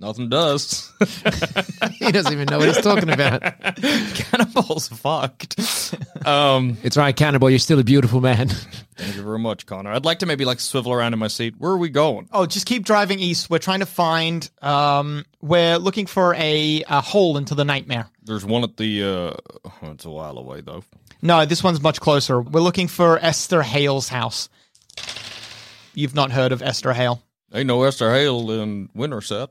Nothing 0.00 0.28
does. 0.28 0.92
he 1.92 2.10
doesn't 2.10 2.32
even 2.32 2.46
know 2.50 2.58
what 2.58 2.66
he's 2.66 2.80
talking 2.80 3.08
about. 3.10 3.40
Cannibals 4.14 4.88
fucked. 4.88 5.58
Um, 6.26 6.76
It's 6.82 6.96
right, 6.96 7.14
Cannibal. 7.14 7.48
You're 7.48 7.60
still 7.60 7.78
a 7.78 7.84
beautiful 7.84 8.20
man. 8.20 8.48
Thank 8.96 9.14
you 9.16 9.22
very 9.22 9.38
much, 9.38 9.66
Connor. 9.66 9.92
I'd 9.92 10.04
like 10.04 10.18
to 10.18 10.26
maybe 10.26 10.44
like 10.44 10.58
swivel 10.60 10.92
around 10.92 11.12
in 11.12 11.20
my 11.20 11.28
seat. 11.28 11.54
Where 11.58 11.70
are 11.70 11.78
we 11.78 11.90
going? 11.90 12.28
oh, 12.32 12.44
just 12.44 12.66
keep 12.66 12.84
driving 12.84 13.20
east. 13.20 13.48
We're 13.50 13.58
trying 13.58 13.80
to 13.80 13.86
find. 13.86 14.48
Um, 14.62 15.24
we're 15.40 15.78
looking 15.78 16.06
for 16.06 16.34
a, 16.34 16.82
a 16.88 17.00
hole 17.00 17.36
into 17.36 17.54
the 17.54 17.64
nightmare. 17.64 18.08
There's 18.24 18.44
one 18.44 18.64
at 18.64 18.76
the. 18.76 19.02
uh 19.02 19.68
oh, 19.68 19.90
It's 19.92 20.04
a 20.04 20.10
while 20.10 20.38
away 20.38 20.60
though. 20.60 20.82
No, 21.22 21.46
this 21.46 21.62
one's 21.62 21.80
much 21.80 22.00
closer. 22.00 22.40
We're 22.40 22.60
looking 22.60 22.88
for 22.88 23.18
Esther 23.18 23.62
Hale's 23.62 24.08
house. 24.08 24.48
You've 25.94 26.14
not 26.14 26.32
heard 26.32 26.50
of 26.52 26.62
Esther 26.62 26.92
Hale? 26.92 27.22
Ain't 27.54 27.68
no 27.68 27.84
Esther 27.84 28.12
Hale 28.12 28.50
in 28.50 28.88
Winterset. 28.94 29.50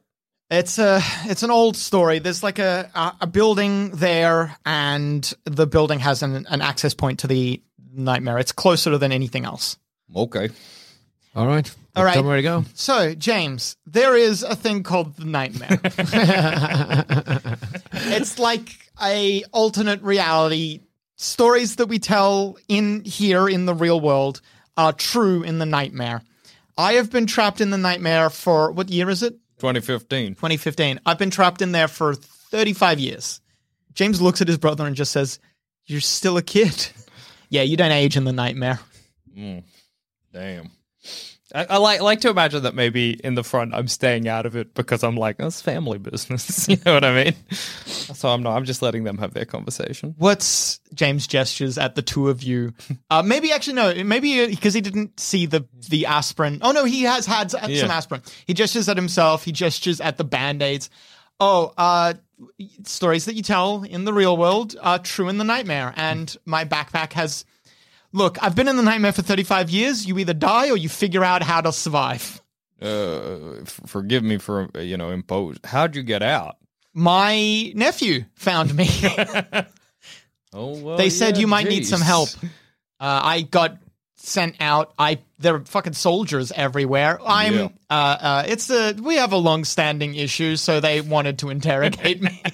It's 0.53 0.77
a 0.77 1.01
it's 1.25 1.41
an 1.41 1.49
old 1.49 1.75
story. 1.75 2.19
There's 2.19 2.43
like 2.43 2.59
a 2.59 2.89
a, 2.93 3.13
a 3.21 3.27
building 3.27 3.89
there, 3.91 4.55
and 4.65 5.33
the 5.45 5.65
building 5.65 5.97
has 5.99 6.21
an, 6.21 6.45
an 6.47 6.61
access 6.61 6.93
point 6.93 7.19
to 7.19 7.27
the 7.27 7.59
nightmare. 7.91 8.37
It's 8.37 8.51
closer 8.51 8.97
than 8.99 9.11
anything 9.11 9.45
else. 9.45 9.77
Okay. 10.15 10.49
All 11.35 11.47
right. 11.47 11.75
All 11.95 12.03
right. 12.03 12.13
Tell 12.13 12.23
where 12.23 12.35
to 12.35 12.43
go. 12.43 12.65
So, 12.75 13.15
James, 13.15 13.77
there 13.87 14.15
is 14.15 14.43
a 14.43 14.55
thing 14.55 14.83
called 14.83 15.15
the 15.15 15.25
nightmare. 15.25 15.79
it's 17.91 18.37
like 18.37 18.69
a 19.01 19.43
alternate 19.51 20.03
reality. 20.03 20.81
Stories 21.15 21.77
that 21.77 21.87
we 21.87 21.97
tell 21.97 22.57
in 22.67 23.03
here 23.05 23.49
in 23.49 23.65
the 23.65 23.73
real 23.73 23.99
world 23.99 24.41
are 24.77 24.93
true 24.93 25.41
in 25.41 25.57
the 25.57 25.65
nightmare. 25.65 26.21
I 26.77 26.93
have 26.93 27.11
been 27.11 27.25
trapped 27.25 27.61
in 27.61 27.71
the 27.71 27.77
nightmare 27.77 28.29
for 28.29 28.71
what 28.71 28.89
year 28.89 29.09
is 29.09 29.23
it? 29.23 29.35
2015. 29.63 30.35
2015. 30.35 30.99
I've 31.05 31.17
been 31.17 31.29
trapped 31.29 31.61
in 31.61 31.71
there 31.71 31.87
for 31.87 32.15
35 32.15 32.99
years. 32.99 33.39
James 33.93 34.21
looks 34.21 34.41
at 34.41 34.47
his 34.49 34.57
brother 34.57 34.85
and 34.85 34.93
just 34.93 35.13
says, 35.13 35.39
You're 35.85 36.01
still 36.01 36.35
a 36.35 36.41
kid. 36.41 36.89
yeah, 37.49 37.61
you 37.61 37.77
don't 37.77 37.93
age 37.93 38.17
in 38.17 38.25
the 38.25 38.33
nightmare. 38.33 38.81
Mm. 39.37 39.63
Damn. 40.33 40.69
I, 41.53 41.65
I 41.71 41.77
like 41.77 42.01
like 42.01 42.21
to 42.21 42.29
imagine 42.29 42.63
that 42.63 42.73
maybe 42.75 43.11
in 43.23 43.35
the 43.35 43.43
front 43.43 43.73
I'm 43.73 43.87
staying 43.87 44.27
out 44.27 44.45
of 44.45 44.55
it 44.55 44.73
because 44.73 45.03
I'm 45.03 45.15
like 45.15 45.37
that's 45.37 45.61
family 45.61 45.97
business. 45.97 46.67
you 46.69 46.77
know 46.85 46.93
what 46.93 47.03
I 47.03 47.23
mean? 47.23 47.35
So 47.85 48.29
I'm 48.29 48.41
not. 48.41 48.55
I'm 48.55 48.65
just 48.65 48.81
letting 48.81 49.03
them 49.03 49.17
have 49.19 49.33
their 49.33 49.45
conversation. 49.45 50.15
What's 50.17 50.79
James 50.93 51.27
gestures 51.27 51.77
at 51.77 51.95
the 51.95 52.01
two 52.01 52.29
of 52.29 52.43
you? 52.43 52.73
Uh, 53.09 53.21
maybe 53.21 53.51
actually 53.51 53.73
no, 53.73 54.03
maybe 54.03 54.47
because 54.47 54.73
he 54.73 54.81
didn't 54.81 55.19
see 55.19 55.45
the 55.45 55.67
the 55.89 56.07
aspirin. 56.07 56.57
Oh 56.63 56.71
no, 56.71 56.83
he 56.83 57.03
has 57.03 57.27
had 57.27 57.51
some 57.51 57.69
aspirin. 57.69 58.23
He 58.47 58.55
gestures 58.55 58.89
at 58.89 58.97
himself. 58.97 59.43
He 59.43 59.51
gestures 59.51 60.01
at 60.01 60.17
the 60.17 60.23
band 60.23 60.63
aids. 60.63 60.89
Oh, 61.39 61.73
uh, 61.77 62.15
stories 62.85 63.25
that 63.25 63.35
you 63.35 63.43
tell 63.43 63.83
in 63.83 64.05
the 64.05 64.13
real 64.13 64.35
world 64.35 64.75
are 64.81 64.97
true 64.97 65.29
in 65.29 65.37
the 65.37 65.43
nightmare. 65.43 65.93
And 65.95 66.35
my 66.45 66.65
backpack 66.65 67.13
has. 67.13 67.45
Look, 68.13 68.37
I've 68.41 68.55
been 68.55 68.67
in 68.67 68.77
the 68.77 68.83
nightmare 68.83 69.11
for 69.11 69.23
35 69.23 69.69
years. 69.71 70.05
You 70.05 70.17
either 70.19 70.33
die 70.33 70.69
or 70.69 70.77
you 70.77 70.87
figure 70.87 71.23
out 71.23 71.41
how 71.43 71.61
to 71.61 71.71
survive. 71.73 72.41
Uh, 72.81 73.61
f- 73.61 73.81
forgive 73.87 74.23
me 74.23 74.37
for 74.37 74.69
you 74.75 74.97
know 74.97 75.09
impose. 75.09 75.57
How'd 75.63 75.95
you 75.95 76.03
get 76.03 76.21
out? 76.21 76.57
My 76.93 77.71
nephew 77.75 78.25
found 78.35 78.73
me. 78.75 78.87
Oh 80.55 80.77
well. 80.77 80.97
they 80.97 81.09
said 81.09 81.35
yeah, 81.35 81.41
you 81.41 81.47
might 81.47 81.67
need 81.67 81.87
some 81.87 81.99
help. 82.01 82.29
Uh, 82.99 83.21
I 83.23 83.41
got 83.41 83.77
sent 84.23 84.55
out. 84.59 84.93
I 84.97 85.19
there 85.37 85.55
are 85.55 85.65
fucking 85.65 85.93
soldiers 85.93 86.51
everywhere. 86.55 87.19
I'm. 87.25 87.53
Yeah. 87.53 87.67
Uh, 87.89 87.93
uh, 87.93 88.43
it's 88.47 88.69
a 88.69 88.93
we 88.93 89.15
have 89.15 89.33
a 89.33 89.37
long-standing 89.37 90.15
issue, 90.15 90.55
so 90.55 90.79
they 90.79 91.01
wanted 91.01 91.39
to 91.39 91.49
interrogate 91.49 92.21
me. 92.21 92.41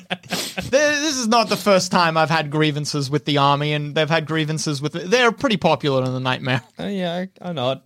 This 0.70 1.18
is 1.18 1.28
not 1.28 1.50
the 1.50 1.58
first 1.58 1.92
time 1.92 2.16
I've 2.16 2.30
had 2.30 2.52
grievances 2.52 3.10
with 3.10 3.26
the 3.26 3.40
army, 3.40 3.74
and 3.74 3.96
they've 3.96 4.10
had 4.10 4.28
grievances 4.28 4.82
with. 4.82 4.94
They're 4.94 5.32
pretty 5.32 5.58
popular 5.58 6.04
in 6.04 6.14
the 6.14 6.20
nightmare. 6.20 6.62
Uh, 6.78 6.84
yeah, 6.84 7.26
I, 7.42 7.50
I 7.50 7.54
nod. 7.54 7.82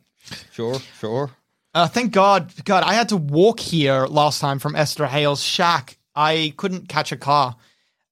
Sure, 0.52 0.80
sure. 1.00 1.32
Uh, 1.74 1.88
thank 1.88 2.12
God, 2.12 2.52
God, 2.66 2.84
I 2.84 2.94
had 2.94 3.10
to 3.10 3.18
walk 3.18 3.62
here 3.62 4.06
last 4.06 4.42
time 4.42 4.60
from 4.60 4.76
Esther 4.76 5.06
Hale's 5.06 5.42
shack. 5.42 5.98
I 6.14 6.54
couldn't 6.58 6.90
catch 6.90 7.14
a 7.14 7.18
car. 7.18 7.56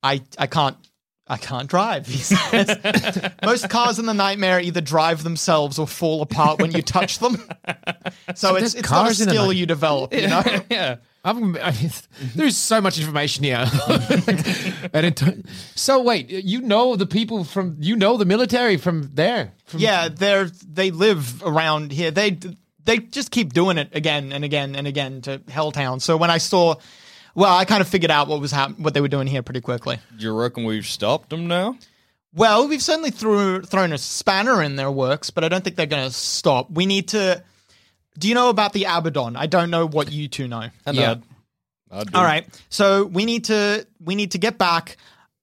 I 0.02 0.22
I 0.38 0.48
can't 0.48 0.78
I 1.32 1.38
can't 1.38 1.70
drive. 1.70 2.08
He 2.08 2.18
says. 2.18 2.78
Most 3.46 3.70
cars 3.70 4.00
in 4.00 4.06
the 4.06 4.14
nightmare 4.14 4.60
either 4.60 4.82
drive 4.82 5.24
themselves 5.24 5.80
or 5.80 5.88
fall 5.88 6.22
apart 6.22 6.60
when 6.60 6.74
you 6.74 6.82
touch 6.82 7.20
them. 7.20 7.38
So, 8.36 8.56
it's 8.56 8.74
there's 8.74 8.76
it's 8.76 8.92
not 8.92 9.10
a 9.10 9.16
skill 9.16 9.54
you 9.54 9.66
develop, 9.66 10.14
you 10.14 10.28
know. 10.28 10.44
Yeah. 10.70 10.98
I 11.24 11.34
mean, 11.34 11.58
there's 12.36 12.58
so 12.58 12.82
much 12.82 13.00
information 13.00 13.44
here. 13.44 13.66
and 14.94 15.06
it, 15.06 15.46
so 15.76 16.02
wait, 16.02 16.30
you 16.30 16.62
know 16.62 16.96
the 16.96 17.06
people 17.06 17.44
from 17.44 17.78
you 17.80 17.96
know 17.96 18.18
the 18.18 18.26
military 18.26 18.78
from 18.78 19.12
there. 19.14 19.54
From, 19.66 19.80
Yeah, 19.80 20.10
they're 20.10 20.46
they 20.46 20.92
live 20.92 21.44
around 21.44 21.92
here. 21.92 22.10
They 22.10 22.40
they 22.86 22.98
just 22.98 23.32
keep 23.32 23.54
doing 23.54 23.78
it 23.78 23.90
again 23.94 24.34
and 24.34 24.44
again 24.44 24.76
and 24.76 24.88
again 24.88 25.22
to 25.22 25.40
Helltown. 25.40 26.02
So 26.02 26.18
when 26.18 26.32
I 26.32 26.40
saw, 26.40 26.76
well, 27.36 27.56
I 27.56 27.66
kind 27.66 27.82
of 27.82 27.88
figured 27.88 28.12
out 28.12 28.28
what 28.28 28.42
was 28.42 28.52
hap- 28.52 28.78
what 28.80 28.94
they 28.94 29.02
were 29.02 29.08
doing 29.08 29.28
here 29.28 29.42
pretty 29.42 29.62
quickly. 29.62 30.00
Do 30.18 30.26
you 30.26 30.34
reckon 30.34 30.64
we've 30.64 30.86
stopped 30.86 31.30
them 31.30 31.48
now? 31.48 31.78
Well, 32.34 32.68
we've 32.68 32.82
certainly 32.82 33.12
threw, 33.12 33.62
thrown 33.62 33.92
a 33.92 33.98
spanner 33.98 34.64
in 34.64 34.78
their 34.78 34.90
works, 34.90 35.32
but 35.32 35.44
I 35.44 35.50
don't 35.50 35.64
think 35.64 35.76
they're 35.76 35.86
going 35.86 36.08
to 36.08 36.16
stop. 36.16 36.72
We 36.72 36.86
need 36.86 37.10
to. 37.10 37.44
Do 38.18 38.28
you 38.30 38.36
know 38.36 38.50
about 38.50 38.74
the 38.74 38.86
Abaddon? 38.86 39.36
I 39.36 39.48
don't 39.48 39.70
know 39.70 39.86
what 39.88 40.12
you 40.12 40.28
two 40.28 40.48
know. 40.48 40.70
I 40.86 40.92
Yeah. 40.92 41.16
I 41.92 42.04
do. 42.06 42.12
All 42.18 42.24
right, 42.24 42.48
so 42.70 43.04
we 43.06 43.26
need 43.26 43.46
to 43.46 43.86
we 44.00 44.16
need 44.16 44.32
to 44.32 44.38
get 44.38 44.58
back. 44.58 44.96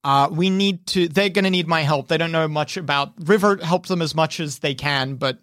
Uh, 0.02 0.28
we 0.30 0.48
need 0.48 0.86
to. 0.86 1.08
They're 1.08 1.28
going 1.28 1.44
to 1.44 1.50
need 1.50 1.66
my 1.66 1.82
help. 1.82 2.08
They 2.08 2.16
don't 2.16 2.32
know 2.32 2.48
much 2.48 2.76
about 2.78 3.12
River. 3.18 3.56
Helps 3.56 3.90
them 3.90 4.00
as 4.00 4.14
much 4.14 4.40
as 4.40 4.60
they 4.60 4.74
can, 4.74 5.16
but 5.16 5.38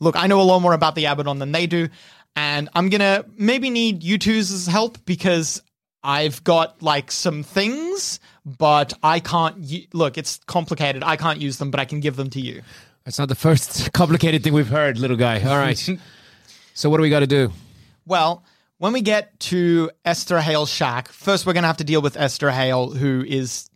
look, 0.00 0.16
I 0.16 0.26
know 0.26 0.40
a 0.40 0.42
lot 0.42 0.58
more 0.60 0.72
about 0.72 0.96
the 0.96 1.04
Abaddon 1.04 1.38
than 1.38 1.52
they 1.52 1.68
do, 1.68 1.88
and 2.34 2.68
I'm 2.74 2.88
gonna 2.88 3.24
maybe 3.36 3.70
need 3.70 4.02
you 4.02 4.18
two's 4.18 4.66
help 4.66 5.04
because 5.04 5.62
I've 6.02 6.42
got 6.44 6.82
like 6.82 7.12
some 7.12 7.42
things, 7.42 8.20
but 8.44 8.94
I 9.02 9.20
can't. 9.20 9.58
u- 9.58 9.86
Look, 9.92 10.18
it's 10.18 10.38
complicated. 10.46 11.02
I 11.04 11.16
can't 11.16 11.40
use 11.40 11.58
them, 11.58 11.70
but 11.70 11.80
I 11.80 11.84
can 11.84 12.00
give 12.00 12.16
them 12.16 12.30
to 12.30 12.40
you. 12.40 12.62
That's 13.04 13.18
not 13.18 13.28
the 13.28 13.34
first 13.34 13.92
complicated 13.94 14.42
thing 14.42 14.52
we've 14.52 14.68
heard, 14.68 14.98
little 14.98 15.16
guy. 15.16 15.42
All 15.42 15.56
right. 15.56 15.78
so 16.74 16.90
what 16.90 16.96
do 16.96 17.02
we 17.02 17.10
got 17.10 17.20
to 17.20 17.26
do? 17.26 17.52
Well, 18.06 18.44
when 18.78 18.92
we 18.92 19.02
get 19.02 19.38
to 19.40 19.90
Esther 20.04 20.40
Hale's 20.40 20.70
shack, 20.70 21.08
first 21.08 21.46
we're 21.46 21.52
going 21.52 21.64
to 21.64 21.68
have 21.68 21.76
to 21.78 21.84
deal 21.84 22.00
with 22.00 22.16
Esther 22.16 22.50
Hale, 22.50 22.90
who 22.90 23.24
is. 23.26 23.68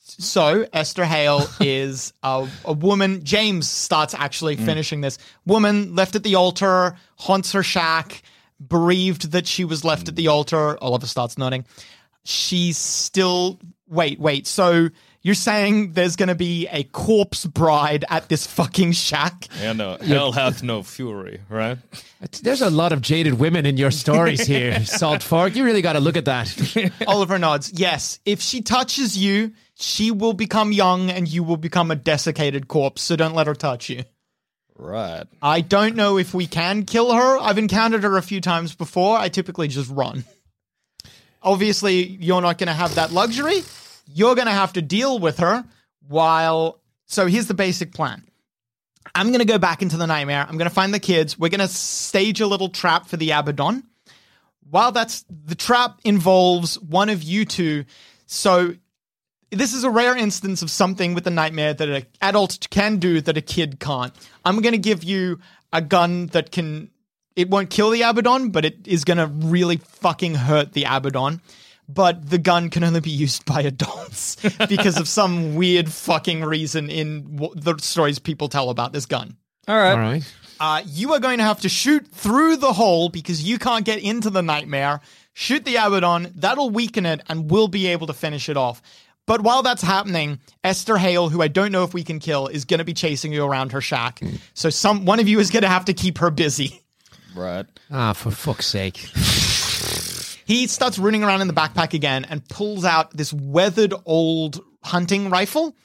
So, 0.00 0.66
Esther 0.72 1.04
Hale 1.04 1.46
is 1.60 2.12
a, 2.24 2.48
a 2.64 2.72
woman. 2.72 3.22
James 3.22 3.68
starts 3.68 4.12
actually 4.12 4.56
mm. 4.56 4.64
finishing 4.64 5.02
this. 5.02 5.18
Woman 5.46 5.94
left 5.94 6.16
at 6.16 6.24
the 6.24 6.34
altar, 6.34 6.96
haunts 7.14 7.52
her 7.52 7.62
shack, 7.62 8.22
bereaved 8.66 9.32
that 9.32 9.46
she 9.46 9.64
was 9.64 9.84
left 9.84 10.08
at 10.08 10.16
the 10.16 10.24
hmm. 10.24 10.30
altar. 10.30 10.82
Oliver 10.82 11.06
starts 11.06 11.38
nodding. 11.38 11.64
She's 12.24 12.78
still. 12.78 13.58
Wait, 13.88 14.20
wait. 14.20 14.46
So, 14.46 14.90
you're 15.22 15.34
saying 15.34 15.92
there's 15.92 16.16
going 16.16 16.28
to 16.28 16.34
be 16.34 16.66
a 16.68 16.84
corpse 16.84 17.44
bride 17.44 18.04
at 18.08 18.28
this 18.28 18.46
fucking 18.46 18.92
shack? 18.92 19.48
Yeah, 19.60 19.74
no. 19.74 19.98
hell 20.02 20.32
hath 20.32 20.62
no 20.62 20.82
fury, 20.82 21.40
right? 21.48 21.76
There's 22.42 22.62
a 22.62 22.70
lot 22.70 22.92
of 22.92 23.02
jaded 23.02 23.34
women 23.34 23.66
in 23.66 23.76
your 23.76 23.90
stories 23.90 24.46
here, 24.46 24.82
Salt 24.84 25.22
Fork. 25.22 25.54
You 25.56 25.64
really 25.64 25.82
got 25.82 25.92
to 25.94 26.00
look 26.00 26.16
at 26.16 26.24
that. 26.24 26.92
Oliver 27.06 27.38
nods. 27.38 27.72
Yes, 27.74 28.18
if 28.24 28.40
she 28.40 28.62
touches 28.62 29.16
you, 29.16 29.52
she 29.74 30.10
will 30.10 30.32
become 30.32 30.72
young 30.72 31.10
and 31.10 31.28
you 31.28 31.42
will 31.42 31.58
become 31.58 31.90
a 31.90 31.96
desiccated 31.96 32.68
corpse, 32.68 33.02
so 33.02 33.14
don't 33.16 33.34
let 33.34 33.46
her 33.46 33.54
touch 33.54 33.90
you. 33.90 34.04
Right. 34.80 35.24
I 35.42 35.60
don't 35.60 35.94
know 35.94 36.16
if 36.16 36.32
we 36.32 36.46
can 36.46 36.84
kill 36.84 37.12
her. 37.12 37.38
I've 37.38 37.58
encountered 37.58 38.02
her 38.02 38.16
a 38.16 38.22
few 38.22 38.40
times 38.40 38.74
before. 38.74 39.18
I 39.18 39.28
typically 39.28 39.68
just 39.68 39.90
run. 39.90 40.24
Obviously, 41.42 42.02
you're 42.02 42.40
not 42.40 42.56
going 42.56 42.68
to 42.68 42.72
have 42.72 42.94
that 42.94 43.12
luxury. 43.12 43.60
You're 44.06 44.34
going 44.34 44.46
to 44.46 44.52
have 44.52 44.72
to 44.74 44.82
deal 44.82 45.18
with 45.18 45.38
her 45.38 45.66
while. 46.08 46.80
So 47.06 47.26
here's 47.26 47.46
the 47.46 47.54
basic 47.54 47.92
plan. 47.92 48.24
I'm 49.14 49.28
going 49.28 49.40
to 49.40 49.44
go 49.44 49.58
back 49.58 49.82
into 49.82 49.98
the 49.98 50.06
nightmare. 50.06 50.46
I'm 50.48 50.56
going 50.56 50.68
to 50.68 50.74
find 50.74 50.94
the 50.94 51.00
kids. 51.00 51.38
We're 51.38 51.50
going 51.50 51.60
to 51.60 51.68
stage 51.68 52.40
a 52.40 52.46
little 52.46 52.70
trap 52.70 53.06
for 53.06 53.18
the 53.18 53.32
Abaddon. 53.32 53.84
While 54.70 54.92
that's 54.92 55.24
the 55.28 55.54
trap 55.54 56.00
involves 56.04 56.78
one 56.80 57.10
of 57.10 57.22
you 57.22 57.44
two. 57.44 57.84
So 58.26 58.76
this 59.50 59.74
is 59.74 59.84
a 59.84 59.90
rare 59.90 60.16
instance 60.16 60.62
of 60.62 60.70
something 60.70 61.14
with 61.14 61.24
the 61.24 61.30
nightmare 61.30 61.74
that 61.74 61.88
an 61.88 62.06
adult 62.20 62.68
can 62.70 62.98
do 62.98 63.20
that 63.20 63.36
a 63.36 63.40
kid 63.40 63.80
can't. 63.80 64.14
I'm 64.44 64.60
going 64.60 64.72
to 64.72 64.78
give 64.78 65.04
you 65.04 65.40
a 65.72 65.82
gun 65.82 66.26
that 66.28 66.50
can. 66.52 66.90
It 67.36 67.48
won't 67.48 67.70
kill 67.70 67.90
the 67.90 68.02
Abaddon, 68.02 68.50
but 68.50 68.64
it 68.64 68.86
is 68.86 69.04
going 69.04 69.18
to 69.18 69.26
really 69.26 69.76
fucking 69.76 70.34
hurt 70.34 70.72
the 70.72 70.84
Abaddon. 70.84 71.40
But 71.88 72.28
the 72.28 72.38
gun 72.38 72.70
can 72.70 72.84
only 72.84 73.00
be 73.00 73.10
used 73.10 73.44
by 73.44 73.62
adults 73.62 74.36
because 74.68 74.98
of 74.98 75.08
some 75.08 75.54
weird 75.56 75.90
fucking 75.90 76.44
reason 76.44 76.88
in 76.90 77.36
w- 77.36 77.54
the 77.56 77.76
stories 77.78 78.18
people 78.18 78.48
tell 78.48 78.70
about 78.70 78.92
this 78.92 79.06
gun. 79.06 79.36
All 79.66 79.76
right. 79.76 79.92
All 79.92 79.98
right. 79.98 80.34
Uh, 80.60 80.82
you 80.86 81.14
are 81.14 81.20
going 81.20 81.38
to 81.38 81.44
have 81.44 81.60
to 81.62 81.68
shoot 81.68 82.06
through 82.08 82.56
the 82.56 82.72
hole 82.72 83.08
because 83.08 83.42
you 83.42 83.58
can't 83.58 83.84
get 83.84 83.98
into 84.00 84.28
the 84.28 84.42
nightmare. 84.42 85.00
Shoot 85.32 85.64
the 85.64 85.76
Abaddon, 85.76 86.32
that'll 86.36 86.68
weaken 86.70 87.06
it, 87.06 87.22
and 87.28 87.50
we'll 87.50 87.68
be 87.68 87.86
able 87.86 88.06
to 88.08 88.12
finish 88.12 88.48
it 88.48 88.56
off. 88.58 88.82
But 89.30 89.42
while 89.42 89.62
that's 89.62 89.80
happening, 89.80 90.40
Esther 90.64 90.96
Hale, 90.96 91.28
who 91.28 91.40
I 91.40 91.46
don't 91.46 91.70
know 91.70 91.84
if 91.84 91.94
we 91.94 92.02
can 92.02 92.18
kill, 92.18 92.48
is 92.48 92.64
going 92.64 92.78
to 92.78 92.84
be 92.84 92.94
chasing 92.94 93.32
you 93.32 93.44
around 93.44 93.70
her 93.70 93.80
shack. 93.80 94.20
So 94.54 94.70
some 94.70 95.04
one 95.04 95.20
of 95.20 95.28
you 95.28 95.38
is 95.38 95.52
going 95.52 95.62
to 95.62 95.68
have 95.68 95.84
to 95.84 95.92
keep 95.92 96.18
her 96.18 96.32
busy. 96.32 96.82
Right. 97.36 97.64
Ah, 97.92 98.12
for 98.12 98.32
fuck's 98.32 98.66
sake. 98.66 98.96
He 100.46 100.66
starts 100.66 100.98
running 100.98 101.22
around 101.22 101.42
in 101.42 101.46
the 101.46 101.54
backpack 101.54 101.94
again 101.94 102.26
and 102.28 102.44
pulls 102.48 102.84
out 102.84 103.16
this 103.16 103.32
weathered 103.32 103.94
old 104.04 104.64
hunting 104.82 105.30
rifle. 105.30 105.76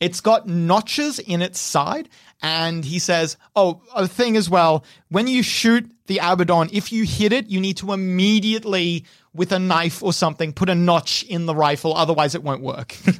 It's 0.00 0.22
got 0.22 0.48
notches 0.48 1.18
in 1.18 1.42
its 1.42 1.60
side, 1.60 2.08
and 2.42 2.86
he 2.86 2.98
says, 2.98 3.36
Oh, 3.54 3.82
a 3.94 4.08
thing 4.08 4.34
as 4.34 4.48
well. 4.48 4.82
When 5.10 5.26
you 5.26 5.42
shoot 5.42 5.90
the 6.06 6.20
Abaddon, 6.22 6.70
if 6.72 6.90
you 6.90 7.04
hit 7.04 7.34
it, 7.34 7.48
you 7.48 7.60
need 7.60 7.76
to 7.78 7.92
immediately, 7.92 9.04
with 9.34 9.52
a 9.52 9.58
knife 9.58 10.02
or 10.02 10.12
something, 10.12 10.52
put 10.52 10.68
a 10.70 10.74
notch 10.74 11.24
in 11.24 11.46
the 11.46 11.54
rifle, 11.54 11.94
otherwise, 11.94 12.34
it 12.34 12.42
won't 12.42 12.62
work. 12.62 12.92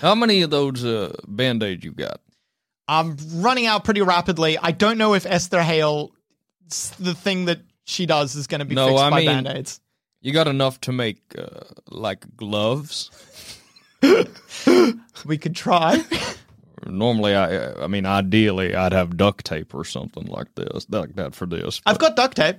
How 0.00 0.14
many 0.14 0.42
of 0.42 0.50
those 0.50 0.84
uh, 0.84 1.14
band 1.26 1.62
aids 1.62 1.84
you 1.84 1.92
got? 1.92 2.20
I'm 2.88 3.16
running 3.34 3.66
out 3.66 3.84
pretty 3.84 4.02
rapidly. 4.02 4.58
I 4.58 4.70
don't 4.70 4.96
know 4.98 5.14
if 5.14 5.26
Esther 5.26 5.62
Hale, 5.62 6.12
the 6.98 7.14
thing 7.14 7.46
that 7.46 7.60
she 7.84 8.06
does, 8.06 8.34
is 8.36 8.46
going 8.46 8.60
to 8.60 8.64
be 8.64 8.74
No, 8.74 8.88
fixed 8.88 9.02
I 9.04 9.10
by 9.10 9.16
mean- 9.18 9.26
band 9.26 9.46
aids. 9.48 9.80
You 10.22 10.32
got 10.32 10.48
enough 10.48 10.80
to 10.82 10.92
make 10.92 11.20
uh, 11.38 11.60
like 11.88 12.24
gloves? 12.36 13.10
We 15.24 15.38
could 15.38 15.56
try. 15.56 16.02
Normally, 16.86 17.34
I 17.34 17.72
I 17.82 17.86
mean, 17.86 18.04
ideally, 18.06 18.74
I'd 18.74 18.92
have 18.92 19.16
duct 19.16 19.44
tape 19.46 19.74
or 19.74 19.84
something 19.84 20.26
like 20.26 20.54
this, 20.54 20.86
like 20.90 21.14
that 21.16 21.34
for 21.34 21.46
this. 21.46 21.80
I've 21.86 21.98
got 21.98 22.16
duct 22.16 22.36
tape. 22.36 22.58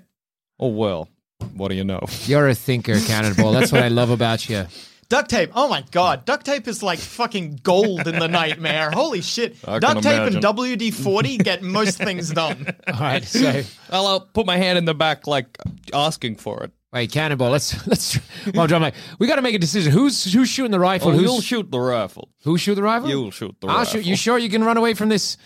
Oh 0.60 0.70
well, 0.70 1.08
what 1.56 1.70
do 1.70 1.76
you 1.76 1.84
know? 1.84 2.02
You're 2.26 2.48
a 2.48 2.56
thinker, 2.56 3.00
Cannonball. 3.00 3.52
That's 3.54 3.72
what 3.72 3.84
I 3.84 3.88
love 3.90 4.10
about 4.10 4.50
you. 4.50 4.66
Duct 5.10 5.30
tape. 5.30 5.52
Oh 5.56 5.70
my 5.70 5.86
god, 5.92 6.26
duct 6.26 6.46
tape 6.46 6.68
is 6.68 6.84
like 6.84 7.00
fucking 7.00 7.62
gold 7.64 8.10
in 8.10 8.20
the 8.20 8.28
nightmare. 8.28 8.92
Holy 8.92 9.22
shit. 9.22 9.56
I 9.66 9.80
Duct 9.80 9.94
can 9.94 10.04
tape 10.04 10.14
imagine. 10.34 10.46
and 10.46 10.58
WD 10.58 10.94
40 10.94 11.38
get 11.38 11.64
most 11.64 11.98
things 11.98 12.30
done. 12.30 12.76
All 12.94 13.00
right. 13.00 13.24
So, 13.24 13.64
I'll 13.90 14.20
put 14.20 14.46
my 14.46 14.58
hand 14.58 14.78
in 14.78 14.84
the 14.84 14.94
back, 14.94 15.26
like 15.26 15.58
asking 15.94 16.36
for 16.36 16.62
it. 16.64 16.72
Wait, 16.94 17.12
Cannonball. 17.12 17.52
Let's 17.52 17.88
let's. 17.88 18.20
Well, 18.54 18.68
John, 18.68 18.82
Mike, 18.82 18.96
we 19.20 19.28
got 19.28 19.36
to 19.36 19.42
make 19.42 19.56
a 19.56 19.60
decision. 19.60 19.92
Who's 19.92 20.32
who's 20.32 20.50
shooting 20.50 20.72
the 20.72 20.80
rifle? 20.80 21.10
Oh, 21.10 21.12
who's 21.14 21.22
you'll 21.24 21.42
shoot 21.42 21.70
the 21.72 21.80
rifle. 21.80 22.30
who 22.44 22.58
shoot 22.58 22.76
the 22.76 22.84
rifle? 22.84 23.10
You'll 23.10 23.32
shoot 23.32 23.56
the 23.60 23.68
I'll 23.68 23.80
rifle. 23.80 23.94
shoot. 24.00 24.06
You 24.06 24.16
sure 24.16 24.38
you 24.38 24.50
can 24.50 24.64
run 24.64 24.78
away 24.78 24.94
from 24.94 25.10
this 25.10 25.38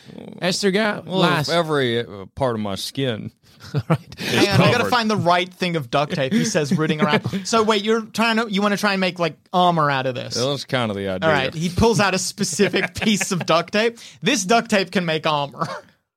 Esther 0.41 0.71
guy? 0.71 0.99
Well, 0.99 1.19
Last. 1.19 1.49
every 1.49 1.99
uh, 1.99 2.25
part 2.35 2.55
of 2.55 2.61
my 2.61 2.75
skin. 2.75 3.31
right. 3.89 4.19
Hang 4.19 4.49
on, 4.49 4.61
I 4.61 4.71
gotta 4.71 4.89
find 4.89 5.09
the 5.09 5.15
right 5.15 5.51
thing 5.51 5.75
of 5.75 5.91
duct 5.91 6.13
tape. 6.13 6.33
He 6.33 6.45
says 6.45 6.75
rooting 6.75 7.01
around. 7.01 7.21
So 7.45 7.63
wait, 7.63 7.83
you're 7.83 8.01
trying 8.01 8.37
to 8.37 8.51
you 8.51 8.61
want 8.61 8.73
to 8.73 8.77
try 8.77 8.93
and 8.93 9.01
make 9.01 9.19
like 9.19 9.35
armor 9.53 9.89
out 9.89 10.05
of 10.05 10.15
this. 10.15 10.35
Yeah, 10.35 10.49
that's 10.49 10.65
kind 10.65 10.89
of 10.89 10.97
the 10.97 11.07
idea. 11.09 11.27
All 11.27 11.33
right, 11.33 11.53
he 11.53 11.69
pulls 11.69 11.99
out 11.99 12.13
a 12.13 12.19
specific 12.19 12.95
piece 12.95 13.31
of 13.31 13.45
duct 13.45 13.73
tape. 13.73 13.97
This 14.21 14.45
duct 14.45 14.69
tape 14.69 14.91
can 14.91 15.05
make 15.05 15.25
armor. 15.27 15.67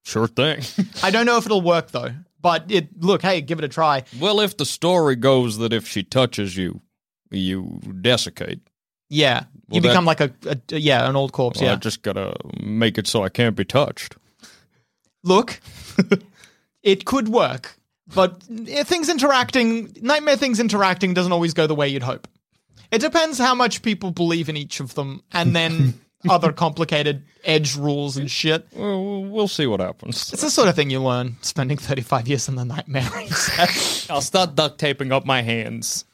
Sure 0.04 0.26
thing. 0.26 0.60
I 1.02 1.10
don't 1.10 1.24
know 1.26 1.38
if 1.38 1.46
it'll 1.46 1.62
work 1.62 1.90
though. 1.90 2.10
But 2.44 2.70
it 2.70 3.02
look, 3.02 3.22
hey, 3.22 3.40
give 3.40 3.58
it 3.58 3.64
a 3.64 3.68
try. 3.68 4.04
well, 4.20 4.38
if 4.38 4.58
the 4.58 4.66
story 4.66 5.16
goes 5.16 5.56
that 5.56 5.72
if 5.72 5.88
she 5.88 6.02
touches 6.02 6.58
you, 6.58 6.82
you 7.30 7.80
desiccate. 8.02 8.60
Yeah. 9.08 9.44
Well, 9.68 9.76
you 9.76 9.80
that- 9.80 9.88
become 9.88 10.04
like 10.04 10.20
a, 10.20 10.30
a 10.46 10.76
yeah, 10.76 11.08
an 11.08 11.16
old 11.16 11.32
corpse, 11.32 11.60
Well, 11.60 11.70
yeah. 11.70 11.72
I 11.72 11.76
just 11.76 12.02
gotta 12.02 12.36
make 12.62 12.98
it 12.98 13.06
so 13.06 13.24
I 13.24 13.30
can't 13.30 13.56
be 13.56 13.64
touched. 13.64 14.16
look, 15.22 15.58
it 16.82 17.06
could 17.06 17.28
work, 17.30 17.78
but 18.14 18.42
things 18.42 19.08
interacting, 19.08 19.96
nightmare 20.02 20.36
things 20.36 20.60
interacting 20.60 21.14
doesn't 21.14 21.32
always 21.32 21.54
go 21.54 21.66
the 21.66 21.74
way 21.74 21.88
you'd 21.88 22.02
hope. 22.02 22.28
It 22.90 22.98
depends 23.00 23.38
how 23.38 23.54
much 23.54 23.80
people 23.80 24.10
believe 24.10 24.50
in 24.50 24.56
each 24.58 24.80
of 24.80 24.94
them, 24.94 25.22
and 25.32 25.56
then 25.56 25.98
other 26.28 26.52
complicated 26.52 27.24
edge 27.44 27.76
rules 27.76 28.16
and 28.16 28.30
shit. 28.30 28.66
Well, 28.74 29.24
we'll 29.24 29.48
see 29.48 29.66
what 29.66 29.80
happens. 29.80 30.32
It's 30.32 30.42
the 30.42 30.50
sort 30.50 30.68
of 30.68 30.74
thing 30.76 30.90
you 30.90 31.02
learn 31.02 31.36
spending 31.42 31.76
35 31.76 32.28
years 32.28 32.48
in 32.48 32.54
the 32.56 32.64
nightmare. 32.64 33.08
I'll 34.10 34.20
start 34.20 34.54
duct 34.54 34.78
taping 34.78 35.12
up 35.12 35.24
my 35.26 35.42
hands. 35.42 36.04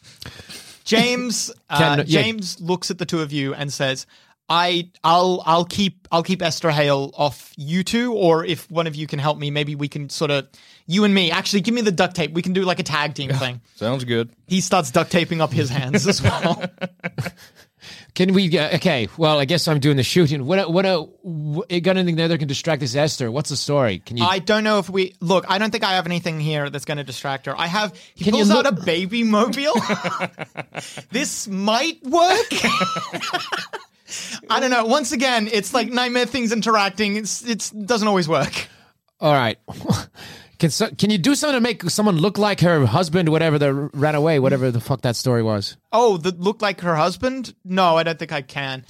James, 0.84 1.50
uh, 1.70 1.78
Can- 1.78 1.98
yeah. 2.06 2.22
James 2.22 2.60
looks 2.60 2.90
at 2.90 2.98
the 2.98 3.06
two 3.06 3.20
of 3.20 3.32
you 3.32 3.54
and 3.54 3.72
says, 3.72 4.06
"I, 4.48 4.90
I'll, 5.04 5.42
I'll 5.46 5.64
keep, 5.64 6.08
I'll 6.10 6.22
keep 6.22 6.42
Esther 6.42 6.70
Hale 6.70 7.12
off 7.16 7.52
you 7.56 7.84
two, 7.84 8.12
or 8.14 8.44
if 8.44 8.68
one 8.70 8.86
of 8.86 8.96
you 8.96 9.06
can 9.06 9.18
help 9.18 9.38
me, 9.38 9.50
maybe 9.50 9.74
we 9.74 9.88
can 9.88 10.08
sort 10.10 10.30
of, 10.30 10.48
you 10.86 11.04
and 11.04 11.14
me. 11.14 11.30
Actually, 11.30 11.60
give 11.60 11.74
me 11.74 11.82
the 11.82 11.92
duct 11.92 12.16
tape. 12.16 12.32
We 12.32 12.42
can 12.42 12.52
do 12.52 12.62
like 12.62 12.80
a 12.80 12.82
tag 12.84 13.14
team 13.14 13.30
thing." 13.30 13.60
Sounds 13.76 14.04
good. 14.04 14.30
He 14.48 14.60
starts 14.60 14.90
duct 14.90 15.12
taping 15.12 15.40
up 15.40 15.52
his 15.52 15.68
hands 15.70 16.06
as 16.08 16.20
well. 16.22 16.60
Can 18.14 18.34
we? 18.34 18.56
Uh, 18.58 18.76
okay. 18.76 19.08
Well, 19.16 19.38
I 19.38 19.44
guess 19.44 19.68
I'm 19.68 19.80
doing 19.80 19.96
the 19.96 20.02
shooting. 20.02 20.44
What? 20.46 20.72
What? 20.72 20.86
Uh, 20.86 21.06
what 21.22 21.68
got 21.68 21.96
anything 21.96 22.16
there 22.16 22.28
that 22.28 22.38
can 22.38 22.48
distract 22.48 22.80
this 22.80 22.94
Esther? 22.94 23.30
What's 23.30 23.50
the 23.50 23.56
story? 23.56 24.00
Can 24.00 24.16
you? 24.16 24.24
I 24.24 24.38
don't 24.38 24.64
know 24.64 24.78
if 24.78 24.90
we 24.90 25.14
look. 25.20 25.44
I 25.48 25.58
don't 25.58 25.70
think 25.70 25.84
I 25.84 25.92
have 25.92 26.06
anything 26.06 26.40
here 26.40 26.70
that's 26.70 26.84
going 26.84 26.98
to 26.98 27.04
distract 27.04 27.46
her. 27.46 27.58
I 27.58 27.66
have. 27.66 27.94
He 28.14 28.24
Can 28.24 28.32
pulls 28.32 28.50
out 28.50 28.66
a 28.66 28.72
baby 28.72 29.22
mobile. 29.22 29.74
this 31.10 31.46
might 31.48 32.02
work. 32.04 32.48
I 34.48 34.58
don't 34.60 34.70
know. 34.70 34.86
Once 34.86 35.12
again, 35.12 35.48
it's 35.52 35.72
like 35.72 35.88
nightmare 35.90 36.26
things 36.26 36.52
interacting. 36.52 37.16
It's 37.16 37.46
it's 37.46 37.70
doesn't 37.70 38.08
always 38.08 38.28
work. 38.28 38.68
All 39.20 39.32
right. 39.34 39.58
Can 40.60 40.68
so, 40.68 40.90
can 40.90 41.08
you 41.08 41.16
do 41.16 41.34
something 41.34 41.56
to 41.56 41.60
make 41.60 41.88
someone 41.88 42.18
look 42.18 42.36
like 42.36 42.60
her 42.60 42.84
husband, 42.84 43.30
whatever 43.30 43.58
that 43.58 43.72
ran 43.94 44.14
away, 44.14 44.38
whatever 44.38 44.70
the 44.70 44.78
fuck 44.80 45.00
that 45.00 45.16
story 45.16 45.42
was? 45.42 45.78
Oh, 45.90 46.18
that 46.18 46.38
looked 46.38 46.60
like 46.60 46.82
her 46.82 46.94
husband? 46.94 47.54
No, 47.64 47.96
I 47.96 48.02
don't 48.02 48.18
think 48.18 48.30
I 48.30 48.42
can. 48.42 48.84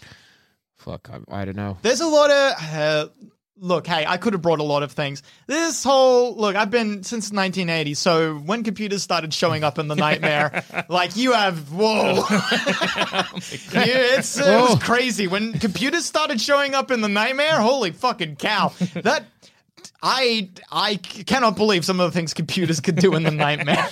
Fuck, 0.79 1.09
I, 1.13 1.43
I 1.43 1.45
don't 1.45 1.57
know. 1.57 1.79
There's 1.83 2.01
a 2.01 2.09
lot 2.09 2.31
of. 2.33 2.75
Uh, 2.75 3.09
look, 3.57 3.87
hey, 3.87 4.05
I 4.05 4.17
could 4.17 4.33
have 4.33 4.43
brought 4.43 4.59
a 4.59 4.65
lot 4.65 4.83
of 4.83 4.91
things. 4.91 5.23
This 5.47 5.85
whole. 5.85 6.35
Look, 6.35 6.57
I've 6.57 6.73
been 6.73 7.05
since 7.05 7.31
1980, 7.31 7.95
so 7.95 8.35
when 8.35 8.65
computers 8.65 9.05
started 9.05 9.33
showing 9.33 9.63
up 9.63 9.79
in 9.79 9.87
the 9.87 9.95
nightmare, 10.07 10.65
like 10.89 11.15
you 11.15 11.35
have. 11.35 11.71
Whoa. 11.71 12.25
yeah, 12.31 13.27
it's, 14.19 14.37
it 14.37 14.45
was 14.45 14.83
crazy. 14.83 15.29
When 15.29 15.53
computers 15.53 16.05
started 16.05 16.41
showing 16.41 16.75
up 16.75 16.91
in 16.91 17.01
the 17.01 17.09
nightmare, 17.09 17.61
holy 17.61 17.93
fucking 17.93 18.37
cow. 18.37 18.73
That. 18.95 19.25
I 20.03 20.51
I 20.71 20.97
cannot 20.97 21.57
believe 21.57 21.85
some 21.85 22.01
of 22.01 22.11
the 22.11 22.17
things 22.17 22.35
computers 22.35 22.81
could 22.81 22.97
do 22.97 23.15
in 23.15 23.23
the 23.23 23.31
nightmare. 23.47 23.89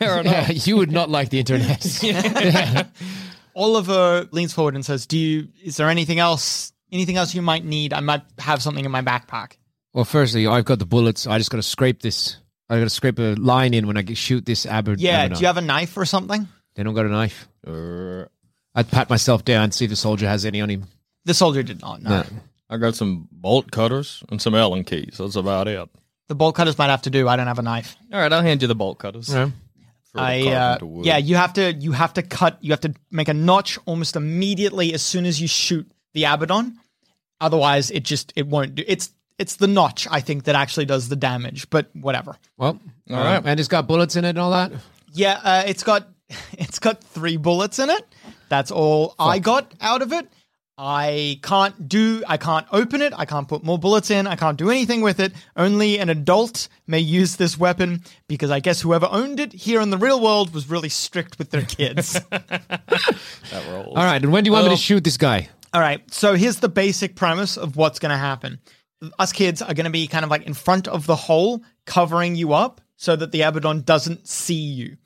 Yeah, 0.00 0.50
you 0.50 0.76
would 0.76 0.92
not 0.92 1.10
like 1.10 1.30
the 1.30 1.38
internet. 1.40 1.84
Oliver 3.56 4.28
leans 4.30 4.52
forward 4.52 4.74
and 4.74 4.84
says, 4.84 5.06
"Do 5.06 5.18
you? 5.18 5.48
Is 5.62 5.76
there 5.76 5.88
anything 5.88 6.18
else? 6.18 6.72
Anything 6.92 7.16
else 7.16 7.34
you 7.34 7.42
might 7.42 7.64
need? 7.64 7.92
I 7.92 8.00
might 8.00 8.22
have 8.38 8.62
something 8.62 8.84
in 8.84 8.90
my 8.90 9.02
backpack." 9.02 9.56
well, 9.92 10.04
firstly, 10.04 10.46
I've 10.46 10.66
got 10.66 10.78
the 10.78 10.86
bullets. 10.86 11.26
I 11.26 11.38
just 11.38 11.50
got 11.50 11.56
to 11.56 11.62
scrape 11.62 12.02
this. 12.02 12.36
I 12.68 12.76
got 12.78 12.84
to 12.84 12.90
scrape 12.90 13.18
a 13.18 13.34
line 13.36 13.72
in 13.72 13.86
when 13.86 13.96
I 13.96 14.04
shoot 14.12 14.44
this 14.44 14.66
Abbott. 14.66 14.98
Yeah. 14.98 15.28
Do 15.28 15.40
you 15.40 15.46
have 15.46 15.56
a 15.56 15.62
knife 15.62 15.96
or 15.96 16.04
something? 16.04 16.46
They 16.74 16.82
don't 16.82 16.94
got 16.94 17.06
a 17.06 17.08
knife. 17.08 17.48
Uh, 17.66 18.26
I'd 18.74 18.90
pat 18.90 19.08
myself 19.08 19.44
down 19.44 19.72
see 19.72 19.86
if 19.86 19.90
the 19.90 19.96
soldier 19.96 20.28
has 20.28 20.44
any 20.44 20.60
on 20.60 20.68
him. 20.68 20.84
The 21.24 21.32
soldier 21.32 21.62
did 21.62 21.80
not. 21.80 22.02
No. 22.02 22.10
No. 22.10 22.24
I 22.68 22.76
got 22.78 22.94
some 22.94 23.28
bolt 23.30 23.70
cutters 23.70 24.24
and 24.28 24.40
some 24.42 24.54
Allen 24.54 24.84
keys. 24.84 25.16
That's 25.18 25.36
about 25.36 25.68
it. 25.68 25.88
The 26.28 26.34
bolt 26.34 26.56
cutters 26.56 26.76
might 26.78 26.90
have 26.90 27.02
to 27.02 27.10
do. 27.10 27.28
I 27.28 27.36
don't 27.36 27.46
have 27.46 27.58
a 27.58 27.62
knife. 27.62 27.96
All 28.12 28.18
right, 28.18 28.32
I'll 28.32 28.42
hand 28.42 28.62
you 28.62 28.68
the 28.68 28.74
bolt 28.74 28.98
cutters. 28.98 29.32
Yeah. 29.32 29.50
I 30.14 30.48
uh, 30.48 30.78
yeah. 31.02 31.18
You 31.18 31.36
have 31.36 31.52
to. 31.54 31.72
You 31.74 31.92
have 31.92 32.14
to 32.14 32.22
cut. 32.22 32.58
You 32.62 32.72
have 32.72 32.80
to 32.80 32.94
make 33.10 33.28
a 33.28 33.34
notch 33.34 33.78
almost 33.84 34.16
immediately 34.16 34.94
as 34.94 35.02
soon 35.02 35.26
as 35.26 35.40
you 35.40 35.46
shoot 35.46 35.90
the 36.14 36.24
Abaddon. 36.24 36.78
Otherwise, 37.40 37.90
it 37.90 38.02
just 38.02 38.32
it 38.34 38.46
won't 38.46 38.74
do. 38.76 38.84
It's 38.86 39.10
it's 39.38 39.56
the 39.56 39.66
notch 39.66 40.08
I 40.10 40.20
think 40.20 40.44
that 40.44 40.54
actually 40.54 40.86
does 40.86 41.08
the 41.08 41.16
damage. 41.16 41.68
But 41.68 41.90
whatever. 41.94 42.36
Well, 42.56 42.80
all 43.10 43.16
right. 43.16 43.42
And 43.44 43.60
it's 43.60 43.68
got 43.68 43.86
bullets 43.86 44.16
in 44.16 44.24
it 44.24 44.30
and 44.30 44.38
all 44.38 44.52
that. 44.52 44.72
Yeah, 45.12 45.38
uh, 45.44 45.64
it's 45.66 45.82
got 45.82 46.08
it's 46.52 46.78
got 46.78 47.04
three 47.04 47.36
bullets 47.36 47.78
in 47.78 47.90
it. 47.90 48.06
That's 48.48 48.70
all 48.70 49.14
I 49.18 49.38
got 49.38 49.72
out 49.80 50.02
of 50.02 50.12
it. 50.12 50.28
I 50.78 51.40
can't 51.42 51.88
do, 51.88 52.22
I 52.28 52.36
can't 52.36 52.66
open 52.70 53.00
it, 53.00 53.14
I 53.16 53.24
can't 53.24 53.48
put 53.48 53.64
more 53.64 53.78
bullets 53.78 54.10
in, 54.10 54.26
I 54.26 54.36
can't 54.36 54.58
do 54.58 54.70
anything 54.70 55.00
with 55.00 55.20
it. 55.20 55.32
Only 55.56 55.98
an 55.98 56.10
adult 56.10 56.68
may 56.86 56.98
use 56.98 57.36
this 57.36 57.56
weapon 57.58 58.02
because 58.28 58.50
I 58.50 58.60
guess 58.60 58.82
whoever 58.82 59.08
owned 59.10 59.40
it 59.40 59.54
here 59.54 59.80
in 59.80 59.88
the 59.88 59.96
real 59.96 60.20
world 60.20 60.52
was 60.52 60.68
really 60.68 60.90
strict 60.90 61.38
with 61.38 61.50
their 61.50 61.62
kids. 61.62 62.20
That 63.50 63.64
rolls. 63.70 63.96
All 63.96 64.04
right, 64.04 64.20
and 64.22 64.32
when 64.32 64.42
do 64.42 64.48
you 64.48 64.52
want 64.52 64.64
me 64.66 64.70
to 64.70 64.76
shoot 64.76 65.04
this 65.04 65.16
guy? 65.16 65.48
All 65.72 65.80
right, 65.80 66.02
so 66.12 66.34
here's 66.34 66.58
the 66.58 66.68
basic 66.68 67.14
premise 67.14 67.56
of 67.56 67.76
what's 67.76 68.00
going 68.00 68.10
to 68.10 68.16
happen. 68.16 68.58
Us 69.18 69.32
kids 69.32 69.62
are 69.62 69.72
going 69.72 69.84
to 69.84 69.90
be 69.90 70.08
kind 70.08 70.24
of 70.24 70.30
like 70.30 70.42
in 70.42 70.54
front 70.54 70.88
of 70.88 71.06
the 71.06 71.14
hole, 71.14 71.62
covering 71.84 72.34
you 72.34 72.52
up 72.52 72.80
so 72.96 73.14
that 73.14 73.30
the 73.30 73.42
Abaddon 73.42 73.82
doesn't 73.82 74.26
see 74.26 74.54
you. 74.54 74.96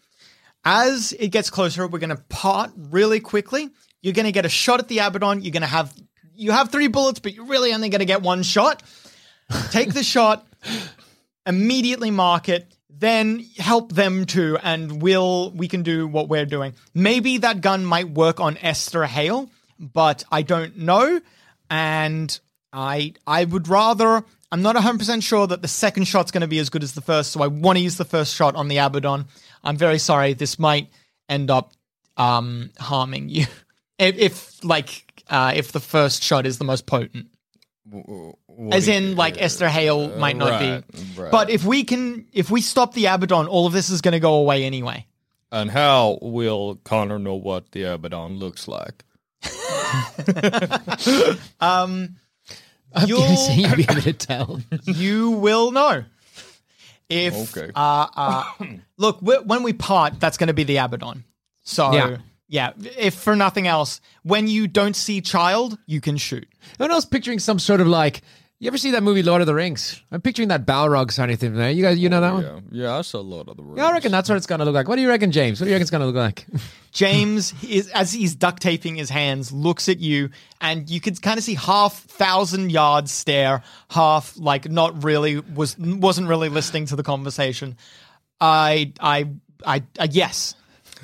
As 0.64 1.12
it 1.18 1.28
gets 1.28 1.50
closer, 1.50 1.86
we're 1.86 1.98
going 1.98 2.16
to 2.16 2.22
part 2.28 2.70
really 2.76 3.20
quickly. 3.20 3.70
You're 4.02 4.14
going 4.14 4.26
to 4.26 4.32
get 4.32 4.46
a 4.46 4.50
shot 4.50 4.80
at 4.80 4.88
the 4.88 4.98
Abaddon. 4.98 5.42
You're 5.42 5.52
going 5.52 5.62
to 5.62 5.66
have 5.68 5.92
you 6.34 6.52
have 6.52 6.70
three 6.70 6.88
bullets, 6.88 7.20
but 7.20 7.34
you're 7.34 7.46
really 7.46 7.72
only 7.74 7.90
going 7.90 8.00
to 8.00 8.06
get 8.06 8.22
one 8.22 8.42
shot. 8.42 8.82
Take 9.70 9.92
the 9.92 10.02
shot, 10.02 10.46
immediately 11.46 12.10
mark 12.10 12.48
it, 12.48 12.72
then 12.88 13.44
help 13.58 13.92
them 13.92 14.26
too, 14.26 14.56
and 14.62 15.02
we'll 15.02 15.50
we 15.50 15.68
can 15.68 15.82
do 15.82 16.06
what 16.06 16.28
we're 16.28 16.46
doing. 16.46 16.74
Maybe 16.94 17.38
that 17.38 17.60
gun 17.60 17.84
might 17.84 18.10
work 18.10 18.40
on 18.40 18.56
Esther 18.58 19.04
Hale, 19.04 19.50
but 19.78 20.24
I 20.30 20.42
don't 20.42 20.78
know. 20.78 21.20
And 21.68 22.40
I 22.72 23.14
I 23.26 23.44
would 23.44 23.68
rather 23.68 24.24
I'm 24.52 24.62
not 24.62 24.74
100% 24.74 25.22
sure 25.22 25.46
that 25.46 25.62
the 25.62 25.68
second 25.68 26.04
shot's 26.04 26.32
going 26.32 26.40
to 26.40 26.48
be 26.48 26.58
as 26.58 26.70
good 26.70 26.82
as 26.82 26.92
the 26.92 27.00
first, 27.00 27.32
so 27.32 27.42
I 27.42 27.46
want 27.46 27.76
to 27.78 27.82
use 27.82 27.96
the 27.96 28.04
first 28.04 28.34
shot 28.34 28.56
on 28.56 28.68
the 28.68 28.78
Abaddon. 28.78 29.26
I'm 29.62 29.76
very 29.76 29.98
sorry. 29.98 30.34
This 30.34 30.58
might 30.58 30.88
end 31.28 31.50
up 31.50 31.72
um, 32.16 32.70
harming 32.78 33.28
you 33.28 33.46
if, 34.00 34.16
if 34.18 34.64
like 34.64 35.22
uh, 35.28 35.52
if 35.54 35.72
the 35.72 35.80
first 35.80 36.22
shot 36.22 36.46
is 36.46 36.58
the 36.58 36.64
most 36.64 36.86
potent. 36.86 37.26
What 37.84 38.36
As 38.74 38.84
do 38.86 38.92
you- 38.92 38.98
in, 38.98 39.16
like 39.16 39.40
Esther 39.40 39.68
Hale 39.68 40.16
might 40.18 40.36
not 40.36 40.50
right, 40.50 40.84
be. 40.92 41.20
right. 41.20 41.30
But 41.32 41.50
if 41.50 41.64
we 41.64 41.82
can, 41.84 42.26
if 42.32 42.50
we 42.50 42.60
stop 42.60 42.94
the 42.94 43.06
Abaddon, 43.06 43.46
all 43.48 43.66
of 43.66 43.72
this 43.72 43.90
is 43.90 44.00
going 44.00 44.12
to 44.12 44.20
go 44.20 44.34
away 44.34 44.64
anyway. 44.64 45.06
And 45.52 45.70
how 45.70 46.18
will 46.22 46.76
Connor 46.84 47.18
know 47.18 47.34
what 47.34 47.72
the 47.72 47.82
Abaddon 47.84 48.38
looks 48.38 48.68
like? 48.68 49.04
Um, 51.60 52.16
I'm 52.94 53.08
You'll- 53.08 53.20
guessing 53.20 53.60
you'll 53.60 53.76
be 53.76 53.82
able 53.88 54.02
to 54.02 54.12
tell. 54.12 54.60
you 54.84 55.30
will 55.30 55.70
know. 55.72 56.04
If 57.08 57.56
Okay. 57.56 57.72
uh, 57.74 58.06
uh, 58.16 58.44
look 58.96 59.18
when 59.20 59.62
we 59.64 59.72
part, 59.72 60.20
that's 60.20 60.36
going 60.36 60.46
to 60.48 60.54
be 60.54 60.64
the 60.64 60.76
Abaddon. 60.78 61.24
So 61.64 61.92
Yeah. 61.92 62.16
Yeah. 62.50 62.72
if 62.98 63.14
for 63.14 63.36
nothing 63.36 63.66
else, 63.66 64.00
when 64.24 64.48
you 64.48 64.66
don't 64.66 64.96
see 64.96 65.20
child, 65.20 65.78
you 65.86 66.00
can 66.00 66.16
shoot. 66.16 66.48
And 66.78 66.92
I 66.92 66.94
was 66.94 67.06
picturing 67.06 67.38
some 67.38 67.58
sort 67.58 67.80
of 67.80 67.86
like. 67.86 68.20
You 68.58 68.66
ever 68.66 68.76
see 68.76 68.90
that 68.90 69.02
movie 69.02 69.22
Lord 69.22 69.40
of 69.40 69.46
the 69.46 69.54
Rings? 69.54 70.02
I'm 70.12 70.20
picturing 70.20 70.48
that 70.48 70.66
Balrog 70.66 71.16
kind 71.16 71.30
of 71.30 71.40
thing 71.40 71.54
there. 71.54 71.70
You 71.70 71.82
guys, 71.82 71.98
you 71.98 72.10
know 72.10 72.20
that 72.20 72.34
one? 72.34 72.42
Yeah, 72.42 72.60
yeah, 72.70 72.98
I 72.98 73.00
saw 73.00 73.20
Lord 73.20 73.48
of 73.48 73.56
the. 73.56 73.62
Rings. 73.62 73.78
Yeah, 73.78 73.86
I 73.86 73.92
reckon 73.92 74.12
that's 74.12 74.28
what 74.28 74.36
it's 74.36 74.46
gonna 74.46 74.66
look 74.66 74.74
like. 74.74 74.86
What 74.86 74.96
do 74.96 75.02
you 75.02 75.08
reckon, 75.08 75.32
James? 75.32 75.58
What 75.58 75.64
do 75.64 75.70
you 75.70 75.76
reckon 75.76 75.82
it's 75.82 75.90
gonna 75.90 76.04
look 76.04 76.14
like? 76.14 76.44
James 76.92 77.54
is 77.64 77.88
as 77.88 78.12
he's 78.12 78.34
duct 78.34 78.60
taping 78.60 78.96
his 78.96 79.08
hands, 79.08 79.50
looks 79.50 79.88
at 79.88 79.98
you, 79.98 80.28
and 80.60 80.90
you 80.90 81.00
could 81.00 81.22
kind 81.22 81.38
of 81.38 81.44
see 81.44 81.54
half 81.54 82.00
thousand 82.00 82.70
yards 82.70 83.12
stare, 83.12 83.62
half 83.88 84.36
like 84.36 84.68
not 84.70 85.04
really 85.04 85.38
was 85.38 85.78
wasn't 85.78 86.28
really 86.28 86.50
listening 86.50 86.84
to 86.86 86.96
the 86.96 87.02
conversation. 87.02 87.78
I 88.42 88.92
I 89.00 89.30
I, 89.64 89.84
I 89.98 90.08
yes. 90.10 90.54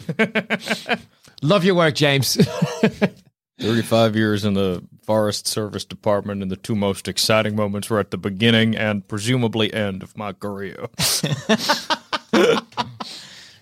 Love 1.43 1.65
your 1.65 1.75
work, 1.75 1.95
James. 1.95 2.35
Thirty-five 3.61 4.15
years 4.17 4.45
in 4.45 4.55
the 4.55 4.83
Forest 5.05 5.47
Service 5.47 5.85
Department, 5.85 6.43
and 6.43 6.51
the 6.51 6.57
two 6.57 6.75
most 6.75 7.09
exciting 7.09 7.57
moments 7.57 7.89
were 7.89 7.99
at 7.99 8.11
the 8.11 8.19
beginning 8.19 8.77
and 8.77 9.07
presumably 9.09 9.73
end 9.73 10.03
of 10.03 10.17
my 10.17 10.33
career. 10.33 10.87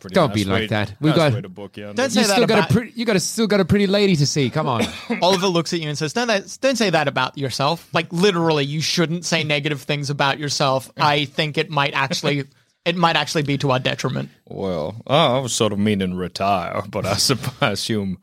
Pretty 0.00 0.14
Don't 0.16 0.28
nice 0.30 0.34
be 0.34 0.44
like 0.44 0.60
way- 0.62 0.66
that. 0.66 0.94
We've 1.00 1.16
nice 1.16 1.16
got- 1.16 1.32
way 1.32 1.40
to 1.40 1.48
bookend 1.48 1.94
Don't 1.94 2.10
say 2.10 2.20
you 2.20 2.26
that 2.26 2.34
still 2.34 2.46
got 2.46 2.58
about 2.58 2.70
a 2.70 2.72
pretty. 2.74 2.92
You 2.94 3.06
got 3.06 3.16
a 3.16 3.20
still 3.20 3.46
got 3.46 3.60
a 3.60 3.64
pretty 3.64 3.86
lady 3.86 4.16
to 4.16 4.26
see. 4.26 4.50
Come 4.50 4.68
on. 4.68 4.84
Oliver 5.22 5.46
looks 5.46 5.72
at 5.72 5.80
you 5.80 5.88
and 5.88 5.96
says, 5.96 6.12
"Don't 6.12 6.28
that, 6.28 6.58
don't 6.60 6.76
say 6.76 6.90
that 6.90 7.08
about 7.08 7.38
yourself. 7.38 7.88
Like 7.94 8.12
literally, 8.12 8.64
you 8.66 8.82
shouldn't 8.82 9.24
say 9.24 9.44
negative 9.44 9.80
things 9.82 10.10
about 10.10 10.38
yourself. 10.38 10.90
I 10.98 11.24
think 11.24 11.56
it 11.56 11.70
might 11.70 11.94
actually, 11.94 12.44
it 12.84 12.96
might 12.96 13.16
actually 13.16 13.42
be 13.42 13.58
to 13.58 13.70
our 13.70 13.78
detriment." 13.78 14.30
Well, 14.46 14.96
oh, 15.06 15.36
I 15.36 15.38
was 15.40 15.54
sort 15.54 15.72
of 15.72 15.78
meaning 15.78 16.14
retire, 16.14 16.82
but 16.88 17.06
I, 17.06 17.14
sup- 17.14 17.38
I 17.62 17.70
assume, 17.72 18.18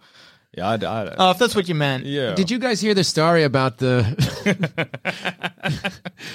yeah, 0.57 0.67
I, 0.69 0.73
I, 0.75 1.05
Uh, 1.07 1.31
if 1.31 1.37
that's 1.39 1.55
what 1.55 1.67
you 1.69 1.75
meant, 1.75 2.05
yeah. 2.05 2.33
Did 2.35 2.51
you 2.51 2.59
guys 2.59 2.81
hear 2.81 2.93
the 2.93 3.03
story 3.03 3.43
about 3.43 3.77
the 3.77 4.03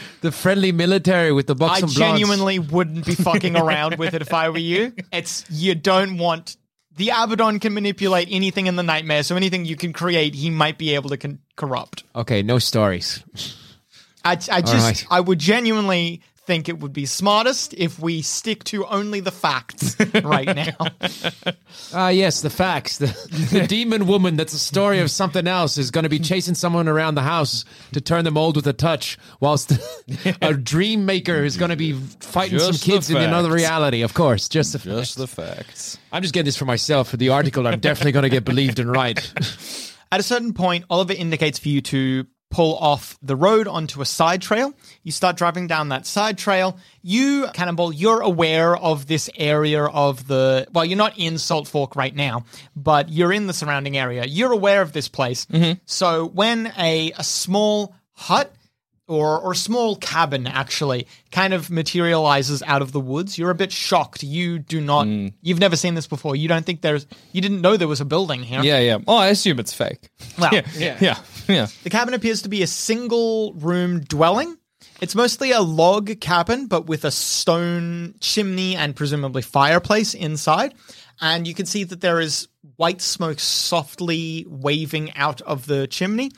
the 0.21 0.33
friendly 0.33 0.73
military 0.73 1.33
with 1.33 1.47
the 1.47 1.55
box? 1.55 1.79
I 1.79 1.81
buxom 1.83 1.99
blondes? 1.99 2.21
genuinely 2.21 2.59
wouldn't 2.59 3.07
be 3.07 3.15
fucking 3.15 3.57
around 3.63 3.99
with 3.99 4.15
it 4.15 4.23
if 4.23 4.33
I 4.33 4.49
were 4.49 4.59
you. 4.59 4.93
It's 5.13 5.45
you 5.51 5.75
don't 5.75 6.19
want 6.19 6.57
the 6.97 7.11
Abaddon 7.11 7.61
can 7.61 7.75
manipulate 7.75 8.29
anything 8.31 8.67
in 8.67 8.77
the 8.77 8.83
nightmare, 8.83 9.23
so 9.23 9.37
anything 9.37 9.65
you 9.67 9.77
can 9.77 9.93
create, 9.93 10.35
he 10.35 10.49
might 10.51 10.79
be 10.79 10.95
able 10.95 11.11
to 11.11 11.17
con- 11.19 11.41
corrupt. 11.55 12.05
Okay, 12.15 12.43
no 12.43 12.59
stories. 12.59 13.23
I, 14.25 14.33
I 14.33 14.61
just, 14.63 14.75
right. 14.75 15.07
I 15.11 15.21
would 15.21 15.39
genuinely 15.39 16.23
think 16.47 16.69
it 16.69 16.79
would 16.79 16.93
be 16.93 17.07
smartest 17.07 17.75
if 17.75 17.99
we 17.99 18.23
stick 18.23 18.63
to 18.65 18.87
only 18.87 19.21
the 19.21 19.33
facts 19.33 19.97
right 20.23 20.47
now. 20.57 20.77
Ah, 21.93 22.09
yes, 22.09 22.41
the 22.41 22.51
facts. 22.51 22.99
The, 22.99 23.07
the 23.53 23.67
demon 23.67 24.07
woman 24.07 24.37
that's 24.37 24.53
a 24.53 24.59
story 24.59 25.01
of 25.01 25.11
something 25.11 25.47
else 25.47 25.77
is 25.77 25.91
going 25.91 26.05
to 26.05 26.09
be 26.09 26.21
chasing 26.21 26.55
someone 26.55 26.89
around 26.89 27.17
the 27.17 27.23
house 27.23 27.65
to 27.93 28.01
turn 28.01 28.25
them 28.25 28.37
old 28.37 28.57
with 28.57 28.67
a 28.67 28.73
touch, 28.73 29.19
whilst 29.41 29.73
a 30.41 30.55
dream 30.55 31.05
maker 31.05 31.45
is 31.45 31.57
going 31.57 31.71
to 31.71 31.77
be 31.77 31.93
fighting 32.21 32.59
Just 32.59 32.81
some 32.81 32.93
kids 32.93 33.11
in 33.11 33.17
another 33.17 33.51
reality. 33.51 34.03
Of 34.03 34.15
course, 34.15 34.49
just 34.49 34.73
the 34.73 34.79
just 34.79 35.15
facts. 35.15 35.15
the 35.17 35.27
facts. 35.27 35.99
I'm 36.13 36.23
just 36.23 36.33
getting 36.33 36.47
this 36.47 36.57
for 36.57 36.65
myself. 36.65 37.09
For 37.09 37.17
the 37.17 37.31
article, 37.31 37.67
I'm 37.67 37.81
definitely 37.81 38.13
going 38.13 38.23
to 38.23 38.31
get 38.31 38.45
believed 38.45 38.79
and 38.79 38.91
right. 38.91 39.19
At 40.13 40.21
a 40.21 40.23
certain 40.23 40.55
point, 40.55 40.85
Oliver 40.89 41.13
indicates 41.13 41.59
for 41.59 41.69
you 41.69 41.81
to 41.83 42.27
pull 42.51 42.77
off 42.77 43.19
the 43.23 43.37
road 43.37 43.67
onto 43.69 44.01
a 44.01 44.05
side 44.05 44.41
trail. 44.41 44.73
You 45.03 45.13
start 45.13 45.37
driving 45.37 45.67
down 45.67 45.89
that 45.91 46.07
side 46.07 46.39
trail. 46.39 46.79
You, 47.03 47.49
Cannonball, 47.53 47.93
you're 47.93 48.21
aware 48.21 48.77
of 48.77 49.07
this 49.07 49.29
area 49.37 49.85
of 49.85 50.27
the. 50.27 50.67
Well, 50.73 50.85
you're 50.85 50.99
not 50.99 51.19
in 51.19 51.39
Salt 51.39 51.69
Fork 51.69 51.97
right 51.97 52.15
now, 52.15 52.45
but 52.75 53.09
you're 53.09 53.33
in 53.33 53.47
the 53.47 53.53
surrounding 53.53 53.97
area. 53.97 54.25
You're 54.25 54.53
aware 54.53 54.83
of 54.83 54.93
this 54.93 55.09
place. 55.09 55.47
Mm-hmm. 55.47 55.81
So 55.87 56.27
when 56.27 56.73
a, 56.79 57.13
a 57.19 57.25
small 57.25 57.95
hut 58.13 58.53
or 59.09 59.39
or 59.39 59.55
small 59.55 59.97
cabin 59.97 60.47
actually 60.47 61.07
kind 61.31 61.55
of 61.55 61.71
materializes 61.71 62.63
out 62.63 62.83
of 62.83 62.93
the 62.93 63.01
woods, 63.01 63.39
you're 63.39 63.51
a 63.51 63.55
bit 63.55 63.73
shocked. 63.73 64.23
You 64.23 64.59
do 64.59 64.81
not. 64.81 65.07
Mm. 65.07 65.33
You've 65.43 65.61
never 65.61 65.77
seen 65.77 65.95
this 65.95 66.07
before. 66.07 66.37
You 66.37 66.49
don't 66.49 66.65
think 66.65 66.81
there's. 66.81 67.07
You 67.33 67.41
didn't 67.41 67.61
know 67.61 67.77
there 67.77 67.89
was 67.89 68.01
a 68.01 68.05
building 68.05 68.43
here. 68.43 68.63
Yeah, 68.63 68.81
yeah. 68.81 68.99
Oh, 69.07 69.17
I 69.17 69.29
assume 69.29 69.59
it's 69.59 69.73
fake. 69.73 70.09
Well, 70.39 70.51
yeah, 70.53 70.67
yeah, 70.77 70.99
yeah. 71.01 71.19
The 71.83 71.91
cabin 71.91 72.15
appears 72.15 72.43
to 72.43 72.49
be 72.49 72.63
a 72.63 72.67
single 72.67 73.53
room 73.55 74.01
dwelling. 74.01 74.57
It's 75.01 75.15
mostly 75.15 75.53
a 75.53 75.61
log 75.61 76.21
cabin, 76.21 76.67
but 76.67 76.87
with 76.87 77.05
a 77.05 77.11
stone 77.11 78.15
chimney 78.21 78.77
and 78.77 78.97
presumably 78.97 79.43
fireplace 79.43 80.15
inside. 80.15 80.75
And 81.21 81.47
you 81.47 81.55
can 81.55 81.67
see 81.67 81.85
that 81.85 82.01
there 82.01 82.21
is 82.21 82.49
white 82.77 83.01
smoke 83.01 83.41
softly 83.41 84.47
waving 84.49 85.13
out 85.15 85.41
of 85.43 85.67
the 85.67 85.87
chimney. 85.87 86.31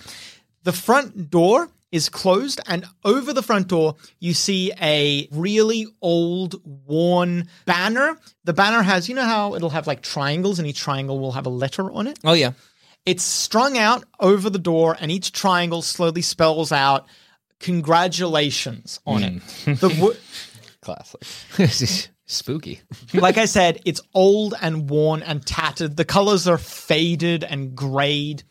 The 0.63 0.73
front 0.73 1.31
door 1.31 1.69
is 1.91 2.09
closed, 2.09 2.61
and 2.67 2.85
over 3.05 3.33
the 3.33 3.43
front 3.43 3.69
door, 3.69 3.97
you 4.21 4.35
see 4.35 4.73
a 4.81 5.27
really 5.33 5.87
old, 6.03 6.61
worn 6.87 7.49
banner. 7.65 8.19
The 8.45 8.53
banner 8.53 8.83
has, 8.83 9.09
you 9.09 9.15
know 9.15 9.25
how 9.25 9.55
it'll 9.55 9.71
have 9.71 9.87
like 9.87 10.03
triangles, 10.03 10.59
and 10.59 10.69
each 10.69 10.79
triangle 10.79 11.19
will 11.19 11.33
have 11.33 11.47
a 11.47 11.51
letter 11.51 11.91
on 11.91 12.07
it? 12.07 12.19
Oh, 12.25 12.35
yeah. 12.35 12.53
It's 13.09 13.25
strung 13.25 13.79
out 13.79 14.05
over 14.21 14.51
the 14.51 14.59
door, 14.59 14.97
and 15.01 15.11
each 15.11 15.33
triangle 15.33 15.81
slowly 15.83 16.21
spells 16.23 16.73
out 16.73 17.07
congratulations 17.59 19.01
on 19.07 19.23
it. 19.25 19.43
Hmm. 19.65 19.73
The 19.75 19.89
wo- 20.01 20.15
Classic. 20.83 21.21
this 21.57 21.83
is 21.83 22.09
spooky. 22.27 22.81
like 23.15 23.39
I 23.39 23.47
said, 23.47 23.81
it's 23.85 24.01
old 24.15 24.55
and 24.61 24.89
worn 24.91 25.23
and 25.23 25.45
tattered. 25.45 25.97
The 25.97 26.05
colors 26.05 26.47
are 26.47 26.59
faded 26.59 27.45
and 27.45 27.75
grayed. 27.75 28.43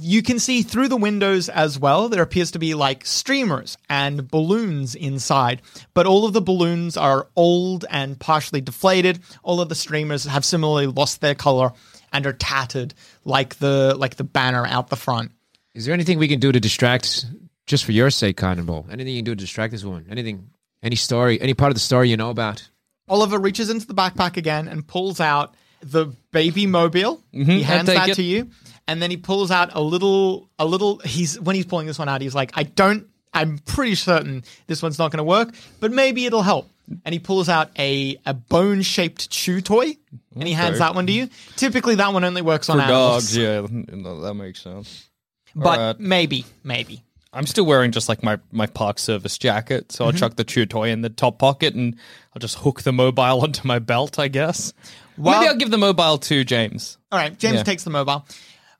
You 0.00 0.22
can 0.22 0.38
see 0.38 0.62
through 0.62 0.88
the 0.88 0.96
windows 0.96 1.48
as 1.48 1.78
well. 1.78 2.08
There 2.08 2.22
appears 2.22 2.50
to 2.52 2.58
be 2.60 2.74
like 2.74 3.04
streamers 3.06 3.76
and 3.88 4.28
balloons 4.30 4.94
inside, 4.94 5.62
but 5.94 6.06
all 6.06 6.24
of 6.26 6.32
the 6.32 6.40
balloons 6.40 6.96
are 6.96 7.28
old 7.34 7.84
and 7.90 8.18
partially 8.18 8.60
deflated. 8.60 9.20
All 9.42 9.60
of 9.60 9.68
the 9.68 9.74
streamers 9.74 10.24
have 10.24 10.44
similarly 10.44 10.86
lost 10.86 11.20
their 11.20 11.34
color 11.34 11.72
and 12.12 12.26
are 12.26 12.32
tattered, 12.32 12.94
like 13.24 13.56
the 13.56 13.94
like 13.96 14.16
the 14.16 14.24
banner 14.24 14.66
out 14.66 14.88
the 14.88 14.96
front. 14.96 15.32
Is 15.74 15.84
there 15.84 15.94
anything 15.94 16.18
we 16.18 16.28
can 16.28 16.40
do 16.40 16.50
to 16.52 16.60
distract, 16.60 17.26
just 17.66 17.84
for 17.84 17.92
your 17.92 18.10
sake, 18.10 18.36
Cannonball? 18.36 18.86
Anything 18.90 19.14
you 19.14 19.18
can 19.18 19.26
do 19.26 19.34
to 19.34 19.40
distract 19.40 19.72
this 19.72 19.84
woman? 19.84 20.06
Anything? 20.10 20.50
Any 20.82 20.96
story? 20.96 21.40
Any 21.40 21.54
part 21.54 21.70
of 21.70 21.74
the 21.74 21.80
story 21.80 22.08
you 22.08 22.16
know 22.16 22.30
about? 22.30 22.68
Oliver 23.08 23.38
reaches 23.38 23.70
into 23.70 23.86
the 23.86 23.94
backpack 23.94 24.36
again 24.36 24.68
and 24.68 24.86
pulls 24.86 25.20
out 25.20 25.54
the 25.82 26.06
baby 26.32 26.66
mobile. 26.66 27.22
Mm-hmm. 27.34 27.50
He 27.50 27.58
I'll 27.58 27.64
hands 27.64 27.86
that 27.88 28.14
to 28.14 28.22
you, 28.22 28.50
and 28.86 29.00
then 29.02 29.10
he 29.10 29.16
pulls 29.16 29.50
out 29.50 29.74
a 29.74 29.80
little, 29.80 30.48
a 30.58 30.64
little. 30.64 30.98
He's 30.98 31.38
when 31.40 31.56
he's 31.56 31.66
pulling 31.66 31.86
this 31.86 31.98
one 31.98 32.08
out, 32.08 32.20
he's 32.20 32.34
like, 32.34 32.52
"I 32.54 32.64
don't. 32.64 33.06
I'm 33.32 33.58
pretty 33.58 33.94
certain 33.94 34.44
this 34.66 34.82
one's 34.82 34.98
not 34.98 35.10
going 35.12 35.18
to 35.18 35.24
work, 35.24 35.54
but 35.80 35.92
maybe 35.92 36.26
it'll 36.26 36.42
help." 36.42 36.68
And 37.04 37.12
he 37.12 37.18
pulls 37.18 37.48
out 37.48 37.70
a 37.78 38.16
a 38.26 38.34
bone 38.34 38.82
shaped 38.82 39.30
chew 39.30 39.60
toy, 39.60 39.96
and 40.34 40.46
he 40.46 40.52
hands 40.52 40.78
that 40.78 40.94
one 40.94 41.06
to 41.06 41.12
you. 41.12 41.28
Typically, 41.56 41.96
that 41.96 42.12
one 42.12 42.24
only 42.24 42.42
works 42.42 42.68
on 42.68 42.78
For 42.78 42.82
animals, 42.82 43.34
dogs, 43.34 43.36
yeah, 43.36 43.66
no, 43.70 44.20
that 44.20 44.34
makes 44.34 44.62
sense. 44.62 45.08
but 45.54 45.78
Alright. 45.78 46.00
maybe, 46.00 46.44
maybe. 46.62 47.02
I'm 47.32 47.46
still 47.46 47.64
wearing 47.64 47.92
just 47.92 48.08
like 48.08 48.24
my, 48.24 48.40
my 48.50 48.66
park 48.66 48.98
service 48.98 49.38
jacket, 49.38 49.92
so 49.92 50.04
I'll 50.04 50.10
mm-hmm. 50.10 50.18
chuck 50.18 50.36
the 50.36 50.44
chew 50.44 50.66
toy 50.66 50.90
in 50.90 51.02
the 51.02 51.10
top 51.10 51.38
pocket 51.38 51.74
and 51.74 51.94
I'll 52.34 52.40
just 52.40 52.58
hook 52.58 52.82
the 52.82 52.92
mobile 52.92 53.22
onto 53.42 53.66
my 53.66 53.78
belt, 53.78 54.18
I 54.18 54.28
guess. 54.28 54.72
Well- 55.16 55.38
Maybe 55.38 55.48
I'll 55.48 55.56
give 55.56 55.70
the 55.70 55.78
mobile 55.78 56.18
to 56.18 56.44
James. 56.44 56.98
All 57.12 57.18
right, 57.18 57.36
James 57.38 57.56
Yeah. 57.56 57.62
takes 57.62 57.84
the 57.84 57.90
mobile. 57.90 58.26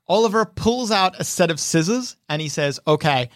Oliver 0.07 0.43
pulls 0.43 0.91
out 0.91 1.19
a 1.19 1.23
set 1.23 1.51
of 1.51 1.59
scissors 1.59 2.17
and 2.27 2.41
he 2.41 2.49
says, 2.49 2.81
"Okay, 2.85 3.29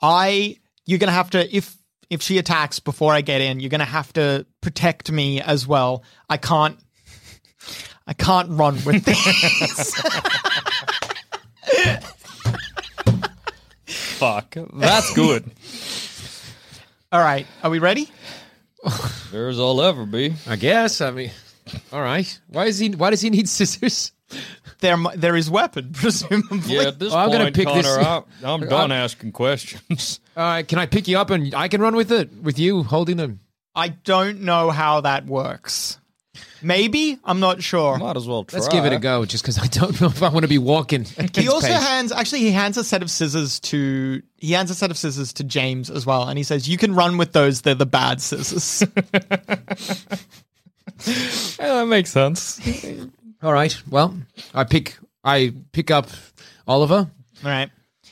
I 0.00 0.58
you're 0.86 0.98
going 0.98 1.08
to 1.08 1.14
have 1.14 1.30
to 1.30 1.56
if 1.56 1.76
if 2.10 2.22
she 2.22 2.38
attacks 2.38 2.78
before 2.78 3.12
I 3.14 3.22
get 3.22 3.40
in, 3.40 3.58
you're 3.58 3.70
going 3.70 3.78
to 3.80 3.84
have 3.84 4.12
to 4.12 4.46
protect 4.60 5.10
me 5.10 5.40
as 5.40 5.66
well. 5.66 6.04
I 6.28 6.36
can't 6.36 6.78
I 8.06 8.12
can't 8.14 8.48
run 8.50 8.74
with 8.84 9.04
this." 9.04 9.94
Fuck. 13.86 14.56
That's 14.74 15.14
good. 15.14 15.50
All 17.10 17.20
right, 17.20 17.46
are 17.62 17.70
we 17.70 17.78
ready? 17.78 18.08
There's 19.30 19.58
I'll 19.60 19.82
ever 19.82 20.06
be. 20.06 20.34
I 20.46 20.56
guess. 20.56 21.00
I 21.00 21.10
mean, 21.10 21.30
all 21.92 22.00
right. 22.00 22.40
Why 22.48 22.66
is 22.66 22.78
he? 22.78 22.90
Why 22.90 23.10
does 23.10 23.20
he 23.20 23.30
need 23.30 23.48
scissors? 23.48 24.12
There 24.80 24.96
there 25.14 25.36
is 25.36 25.50
weapon 25.50 25.90
presumably. 25.94 26.76
Yeah, 26.76 26.88
at 26.88 26.98
this 26.98 27.12
Oh, 27.12 27.16
I'm 27.18 27.28
point, 27.28 27.38
gonna 27.38 27.52
pick 27.52 27.66
Connor, 27.66 27.82
this- 27.82 27.96
I, 27.98 28.22
I'm 28.44 28.60
done 28.68 28.90
asking 28.92 29.32
questions. 29.32 30.20
All 30.36 30.42
right. 30.44 30.66
Can 30.66 30.78
I 30.78 30.86
pick 30.86 31.06
you 31.06 31.18
up 31.18 31.30
and 31.30 31.54
I 31.54 31.68
can 31.68 31.80
run 31.80 31.94
with 31.94 32.10
it 32.10 32.32
with 32.42 32.58
you 32.58 32.82
holding 32.82 33.16
them? 33.18 33.40
I 33.74 33.88
don't 33.88 34.40
know 34.40 34.70
how 34.70 35.02
that 35.02 35.26
works. 35.26 35.98
Maybe, 36.62 37.18
I'm 37.24 37.40
not 37.40 37.62
sure. 37.62 37.98
Might 37.98 38.16
as 38.16 38.26
well 38.26 38.44
try. 38.44 38.58
Let's 38.58 38.68
give 38.72 38.84
it 38.84 38.92
a 38.92 38.98
go, 38.98 39.24
just 39.24 39.42
because 39.42 39.58
I 39.58 39.66
don't 39.66 40.00
know 40.00 40.06
if 40.08 40.22
I 40.22 40.28
want 40.28 40.42
to 40.42 40.48
be 40.48 40.58
walking. 40.58 41.06
At 41.18 41.36
He 41.36 41.48
also 41.48 41.66
pace. 41.66 41.82
hands 41.82 42.12
actually 42.12 42.40
he 42.40 42.50
hands 42.50 42.76
a 42.76 42.84
set 42.84 43.02
of 43.02 43.10
scissors 43.10 43.58
to 43.60 44.22
he 44.38 44.52
hands 44.52 44.70
a 44.70 44.74
set 44.74 44.90
of 44.90 44.96
scissors 44.96 45.32
to 45.34 45.44
James 45.44 45.90
as 45.90 46.06
well, 46.06 46.28
and 46.28 46.36
he 46.38 46.44
says, 46.44 46.68
"You 46.68 46.78
can 46.78 46.94
run 46.94 47.18
with 47.18 47.32
those. 47.32 47.62
They're 47.62 47.74
the 47.74 47.86
bad 47.86 48.20
scissors." 48.20 48.82
Yeah, 51.04 51.74
that 51.76 51.86
makes 51.86 52.10
sense. 52.10 52.60
All 53.42 53.52
right. 53.52 53.76
Well, 53.88 54.16
I 54.54 54.64
pick. 54.64 54.98
I 55.24 55.52
pick 55.72 55.90
up 55.90 56.08
Oliver. 56.66 56.94
All 57.44 57.50
right. 57.50 57.70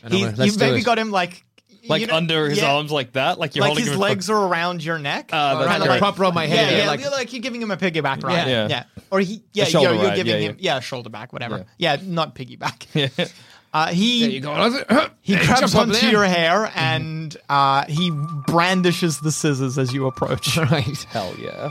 He, 0.08 0.22
I'm 0.22 0.28
like, 0.30 0.38
"Let's 0.38 0.52
you've 0.52 0.60
maybe 0.60 0.78
it." 0.80 0.84
got 0.84 0.98
him 0.98 1.10
like 1.10 1.44
Like 1.90 2.00
you 2.02 2.06
know- 2.06 2.16
under 2.16 2.48
his 2.48 2.58
yeah, 2.58 2.72
arms 2.72 2.90
like 2.90 3.12
that? 3.12 3.38
Like 3.38 3.54
you're 3.54 3.62
like 3.62 3.68
holding 3.70 3.84
his 3.84 3.94
him 3.94 4.00
legs 4.00 4.30
are 4.30 4.46
around 4.46 4.82
your 4.84 4.98
neck. 4.98 5.30
Ah, 5.32 5.58
that's 5.58 5.70
Kinda 5.72 5.86
great. 5.86 5.98
prop 5.98 6.18
roll 6.18 6.32
my 6.32 6.46
head. 6.46 6.56
Yeah, 6.56 6.70
Yeah, 6.70 6.78
yeah, 6.84 6.86
like- 6.90 7.00
like, 7.02 7.10
like 7.12 7.32
you're 7.32 7.42
giving 7.42 7.60
him 7.60 7.70
a 7.70 7.76
piggyback 7.76 8.22
ride. 8.22 8.48
Yeah. 8.48 8.68
Yeah, 8.68 8.84
or 9.10 9.20
he, 9.20 9.42
yeah, 9.52 9.68
you're, 9.68 9.82
you're 9.82 9.94
ride, 10.02 10.16
giving 10.16 10.32
yeah, 10.32 10.48
him, 10.48 10.56
yeah. 10.58 10.80
shoulder 10.80 11.10
back, 11.10 11.32
whatever. 11.32 11.66
Yeah, 11.78 11.96
not 12.02 12.34
piggyback. 12.34 13.30
Uh, 13.72 13.86
he 13.92 14.22
There 14.22 14.30
you 14.30 14.40
go. 14.40 15.08
he 15.22 15.36
grabs 15.36 15.76
onto 15.76 15.92
there. 15.92 16.10
your 16.10 16.24
hair 16.24 16.72
and 16.74 17.36
uh, 17.48 17.84
he 17.86 18.10
brandishes 18.10 19.20
the 19.20 19.30
scissors 19.30 19.78
as 19.78 19.92
you 19.94 20.06
approach. 20.08 20.56
Right. 20.70 20.98
Hell 21.10 21.32
yeah. 21.38 21.70